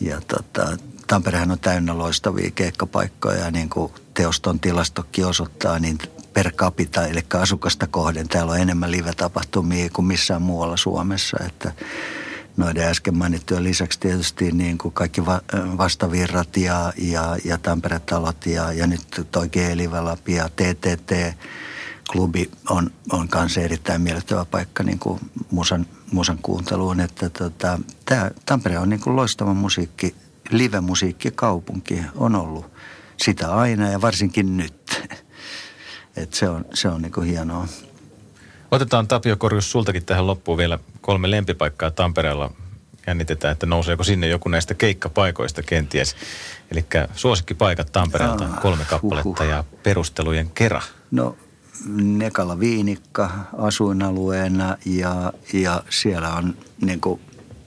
ja 0.00 0.20
tota, 0.28 0.76
Tamperehan 1.06 1.50
on 1.50 1.58
täynnä 1.58 1.98
loistavia 1.98 2.50
keikkapaikkoja, 2.50 3.50
niin 3.50 3.68
kuin 3.68 3.92
teoston 4.14 4.60
tilastokin 4.60 5.26
osoittaa, 5.26 5.78
niin 5.78 5.98
per 6.32 6.52
capita, 6.52 7.06
eli 7.06 7.20
asukasta 7.40 7.86
kohden, 7.86 8.28
täällä 8.28 8.52
on 8.52 8.60
enemmän 8.60 8.90
live-tapahtumia 8.90 9.90
kuin 9.92 10.06
missään 10.06 10.42
muualla 10.42 10.76
Suomessa, 10.76 11.36
että 11.46 11.72
noiden 12.58 12.88
äsken 12.88 13.16
mainittujen 13.16 13.64
lisäksi 13.64 14.00
tietysti 14.00 14.52
niin 14.52 14.78
kuin 14.78 14.94
kaikki 14.94 15.26
va- 15.26 15.42
vastavirrat 15.78 16.56
ja, 16.56 16.92
ja, 16.98 17.36
ja 17.44 17.58
Tampere-talot 17.58 18.46
ja, 18.46 18.72
ja 18.72 18.86
nyt 18.86 19.28
toi 19.30 19.48
Geelivalap 19.48 20.28
ja 20.28 20.48
TTT 20.48 21.12
klubi 22.12 22.50
on, 22.70 22.90
on 23.12 23.28
kanssa 23.28 23.60
erittäin 23.60 24.00
miellyttävä 24.00 24.44
paikka 24.44 24.82
niin 24.82 24.98
kuin 24.98 25.20
musan, 25.50 25.86
musan 26.12 26.38
kuunteluun. 26.42 27.00
Että 27.00 27.30
tota, 27.30 27.78
tää, 28.04 28.30
Tampere 28.46 28.78
on 28.78 28.88
niin 28.88 29.00
kuin 29.00 29.16
loistava 29.16 29.54
musiikki 29.54 30.14
live-musiikkikaupunki 30.50 32.00
on 32.14 32.34
ollut 32.34 32.70
sitä 33.16 33.54
aina 33.54 33.90
ja 33.90 34.00
varsinkin 34.00 34.56
nyt. 34.56 35.08
Et 36.16 36.34
se 36.34 36.48
on, 36.48 36.64
se 36.74 36.88
on 36.88 37.02
niinku 37.02 37.20
hienoa. 37.20 37.68
Otetaan 38.70 39.08
Tapio 39.08 39.36
Korjus 39.36 39.70
sultakin 39.70 40.04
tähän 40.04 40.26
loppuun 40.26 40.58
vielä 40.58 40.78
kolme 41.00 41.30
lempipaikkaa 41.30 41.90
Tampereella. 41.90 42.50
Jännitetään, 43.06 43.52
että 43.52 43.66
nouseeko 43.66 44.04
sinne 44.04 44.28
joku 44.28 44.48
näistä 44.48 44.74
keikkapaikoista 44.74 45.62
kenties. 45.62 46.16
Eli 46.70 46.84
suosikkipaikat 47.14 47.92
Tampereelta 47.92 48.44
ah, 48.44 48.60
kolme 48.60 48.84
kappaletta 48.84 49.28
uhuh. 49.28 49.50
ja 49.50 49.64
perustelujen 49.82 50.50
kera. 50.50 50.82
No 51.10 51.36
Nekala 51.96 52.60
Viinikka 52.60 53.30
asuinalueena 53.58 54.76
ja, 54.84 55.32
ja 55.52 55.82
siellä 55.90 56.34
on 56.34 56.56
niin 56.80 57.00
kuin 57.00 57.20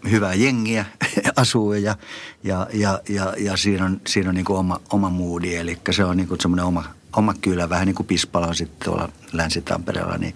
hyvää 0.09 0.33
jengiä 0.33 0.85
asuu 1.35 1.73
ja, 1.73 1.95
ja, 2.43 2.67
ja, 2.73 2.99
ja, 3.09 3.33
ja 3.37 3.57
siinä 3.57 3.85
on, 3.85 4.01
siinä 4.07 4.29
on 4.29 4.35
niin 4.35 4.45
kuin 4.45 4.59
oma, 4.59 4.81
oma 4.91 5.09
moodi. 5.09 5.55
Eli 5.55 5.77
se 5.91 6.03
on 6.05 6.17
niin 6.17 6.27
kuin 6.27 6.41
semmoinen 6.41 6.65
oma, 6.65 6.83
oma 7.15 7.33
kylä, 7.41 7.69
vähän 7.69 7.85
niin 7.85 7.95
kuin 7.95 8.07
Pispala 8.07 8.47
on 8.47 8.55
sitten 8.55 8.85
tuolla 8.85 9.09
Länsi-Tampereella. 9.31 10.17
Niin, 10.17 10.35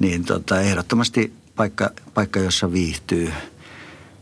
niin 0.00 0.24
tota, 0.24 0.60
ehdottomasti 0.60 1.32
paikka, 1.56 1.90
paikka, 2.14 2.40
jossa 2.40 2.72
viihtyy 2.72 3.32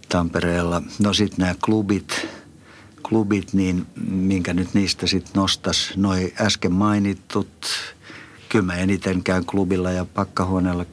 Tampereella. 0.09 0.83
No 0.99 1.13
sitten 1.13 1.39
nämä 1.39 1.55
klubit, 1.65 2.27
klubit, 3.09 3.53
niin 3.53 3.87
minkä 4.11 4.55
nyt 4.55 4.75
niistä 4.75 5.07
sitten 5.07 5.33
nostas, 5.35 5.93
noi 5.97 6.33
äsken 6.41 6.73
mainitut, 6.73 7.69
kyllä 8.49 8.65
mä 8.65 8.75
eniten 8.75 9.23
käyn 9.23 9.45
klubilla 9.45 9.91
ja 9.91 10.05
pakkahuoneella 10.05 10.87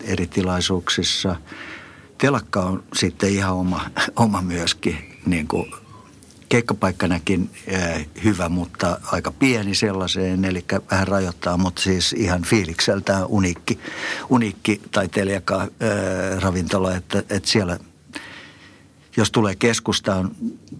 eri 0.00 0.26
tilaisuuksissa– 0.26 1.36
telakka 2.20 2.60
on 2.60 2.82
sitten 2.94 3.30
ihan 3.30 3.54
oma, 3.54 3.90
oma 4.16 4.42
myöskin 4.42 5.18
niin 5.26 5.48
kuin 5.48 5.72
keikkapaikkanakin 6.50 7.50
äh, 7.74 8.06
hyvä, 8.24 8.48
mutta 8.48 9.00
aika 9.04 9.30
pieni 9.30 9.74
sellaiseen, 9.74 10.44
eli 10.44 10.64
vähän 10.90 11.08
rajoittaa, 11.08 11.56
mutta 11.56 11.82
siis 11.82 12.12
ihan 12.12 12.42
fiilikseltään 12.42 13.26
uniikki, 13.26 13.78
uniikki 14.28 14.80
taiteilijaka 14.90 15.60
äh, 15.60 15.68
ravintola, 16.40 16.96
että, 16.96 17.18
että 17.18 17.48
siellä 17.48 17.78
jos 19.16 19.30
tulee 19.30 19.54
keskustaan 19.54 20.30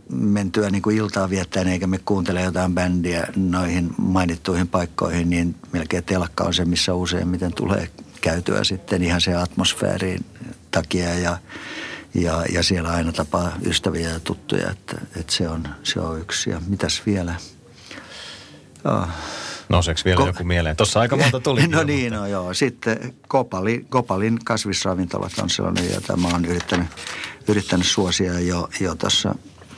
mentyä 0.08 0.70
niin 0.70 0.82
kuin 0.82 0.96
iltaa 0.96 1.30
viettäen 1.30 1.68
eikä 1.68 1.86
me 1.86 1.98
kuuntele 2.04 2.42
jotain 2.42 2.74
bändiä 2.74 3.26
noihin 3.36 3.90
mainittuihin 3.98 4.68
paikkoihin, 4.68 5.30
niin 5.30 5.54
melkein 5.72 6.04
telakka 6.04 6.44
on 6.44 6.54
se, 6.54 6.64
missä 6.64 6.94
useimmiten 6.94 7.54
tulee 7.54 7.90
käytyä 8.20 8.64
sitten 8.64 9.02
ihan 9.02 9.20
se 9.20 9.34
atmosfääriin 9.34 10.24
takia 10.70 11.14
ja, 11.14 11.38
ja, 12.14 12.44
ja 12.52 12.62
siellä 12.62 12.90
aina 12.90 13.12
tapaa 13.12 13.52
ystäviä 13.66 14.08
ja 14.08 14.20
tuttuja, 14.20 14.70
että, 14.70 14.96
että 15.16 15.32
se, 15.32 15.48
on, 15.48 15.68
se 15.82 16.00
on 16.00 16.20
yksi. 16.20 16.50
Ja 16.50 16.60
mitäs 16.66 17.02
vielä? 17.06 17.34
Oh. 18.84 19.08
Nouseeko 19.68 20.00
vielä 20.04 20.20
Ko- 20.20 20.26
joku 20.26 20.44
mieleen? 20.44 20.76
Tuossa 20.76 21.00
aika 21.00 21.16
monta 21.16 21.40
tuli. 21.50 21.66
no 21.66 21.82
niin, 21.82 22.04
mutta... 22.04 22.20
no 22.20 22.26
joo. 22.26 22.54
Sitten 22.54 23.14
Kopali, 23.28 23.86
Kopalin 23.88 24.38
kasvisravintolat 24.44 25.32
on 25.42 25.50
sellainen, 25.50 25.94
jota 25.94 26.16
mä 26.16 26.28
oon 26.28 26.44
yrittänyt, 26.44 26.86
yrittänyt 27.48 27.86
suosia 27.86 28.40
jo, 28.40 28.68
jo 28.80 28.94
tuossa 28.94 29.34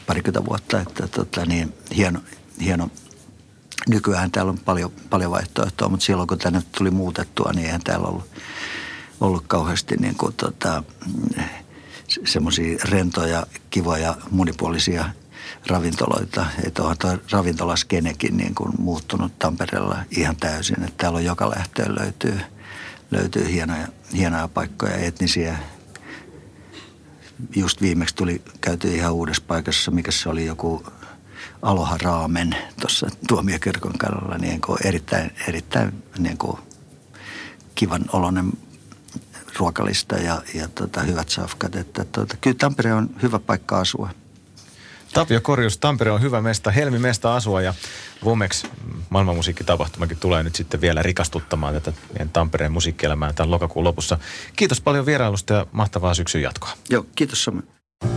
parikymmentä 0.06 0.48
vuotta. 0.48 0.80
Että 0.80 1.08
tota, 1.08 1.46
niin, 1.46 1.74
hieno, 1.96 2.20
hieno. 2.60 2.90
Nykyään 3.88 4.30
täällä 4.30 4.50
on 4.50 4.58
paljon, 4.58 4.92
paljon 5.10 5.30
vaihtoehtoa, 5.30 5.88
mutta 5.88 6.06
silloin 6.06 6.28
kun 6.28 6.38
tänne 6.38 6.62
tuli 6.78 6.90
muutettua, 6.90 7.52
niin 7.54 7.66
eihän 7.66 7.80
täällä 7.84 8.06
ollut, 8.06 8.24
ollut 9.20 9.44
kauheasti 9.46 9.96
niin 9.96 10.14
kuin, 10.14 10.34
tota, 10.34 10.84
semmoisia 12.24 12.78
rentoja, 12.84 13.46
kivoja, 13.70 14.16
monipuolisia 14.30 15.04
ravintoloita. 15.66 16.46
Että 16.64 16.82
onhan 16.82 16.98
tuo 16.98 17.18
ravintolaskenekin 17.30 18.36
niin 18.36 18.54
kuin 18.54 18.72
muuttunut 18.78 19.38
Tampereella 19.38 19.98
ihan 20.10 20.36
täysin. 20.36 20.84
Että 20.84 20.94
täällä 20.96 21.16
on 21.16 21.24
joka 21.24 21.50
lähtöön 21.50 21.94
löytyy, 22.00 22.40
löytyy 23.10 23.52
hienoja, 23.52 23.88
hienoja 24.12 24.48
paikkoja, 24.48 24.96
etnisiä. 24.96 25.58
Just 27.56 27.80
viimeksi 27.80 28.14
tuli, 28.14 28.42
käyty 28.60 28.94
ihan 28.94 29.12
uudessa 29.12 29.42
paikassa, 29.46 29.90
mikä 29.90 30.10
se 30.10 30.28
oli 30.28 30.46
joku 30.46 30.86
Aloha 31.62 31.98
Raamen 32.02 32.56
tuossa 32.80 33.06
Tuomiokirkon 33.28 33.98
kannalla, 33.98 34.38
niin 34.38 34.60
kuin 34.60 34.78
erittäin, 34.84 35.30
erittäin 35.48 36.02
niin 36.18 36.38
kuin 36.38 36.58
kivan 37.74 38.04
oloinen 38.12 38.52
ruokalista 39.56 40.16
ja, 40.16 40.42
ja 40.54 40.68
tota, 40.68 41.00
hyvät 41.00 41.28
safkat. 41.28 41.76
Että, 41.76 42.04
tota, 42.04 42.36
kyllä 42.40 42.56
Tampere 42.58 42.94
on 42.94 43.10
hyvä 43.22 43.38
paikka 43.38 43.78
asua. 43.80 44.10
Tapio 45.12 45.40
Korjus, 45.40 45.78
Tampere 45.78 46.10
on 46.10 46.22
hyvä 46.22 46.42
mesta, 46.42 46.70
Helmi 46.70 46.98
mesta 46.98 47.36
asua 47.36 47.62
ja 47.62 47.74
Vomex 48.24 48.64
maailmanmusiikkitapahtumakin 49.10 50.16
tulee 50.16 50.42
nyt 50.42 50.54
sitten 50.54 50.80
vielä 50.80 51.02
rikastuttamaan 51.02 51.74
tätä 51.74 51.92
meidän 52.12 52.28
Tampereen 52.28 52.72
musiikkielämää 52.72 53.32
tämän 53.32 53.50
lokakuun 53.50 53.84
lopussa. 53.84 54.18
Kiitos 54.56 54.80
paljon 54.80 55.06
vierailusta 55.06 55.54
ja 55.54 55.66
mahtavaa 55.72 56.14
syksyn 56.14 56.42
jatkoa. 56.42 56.70
Joo, 56.90 57.06
kiitos 57.14 57.44
samoin. 57.44 57.68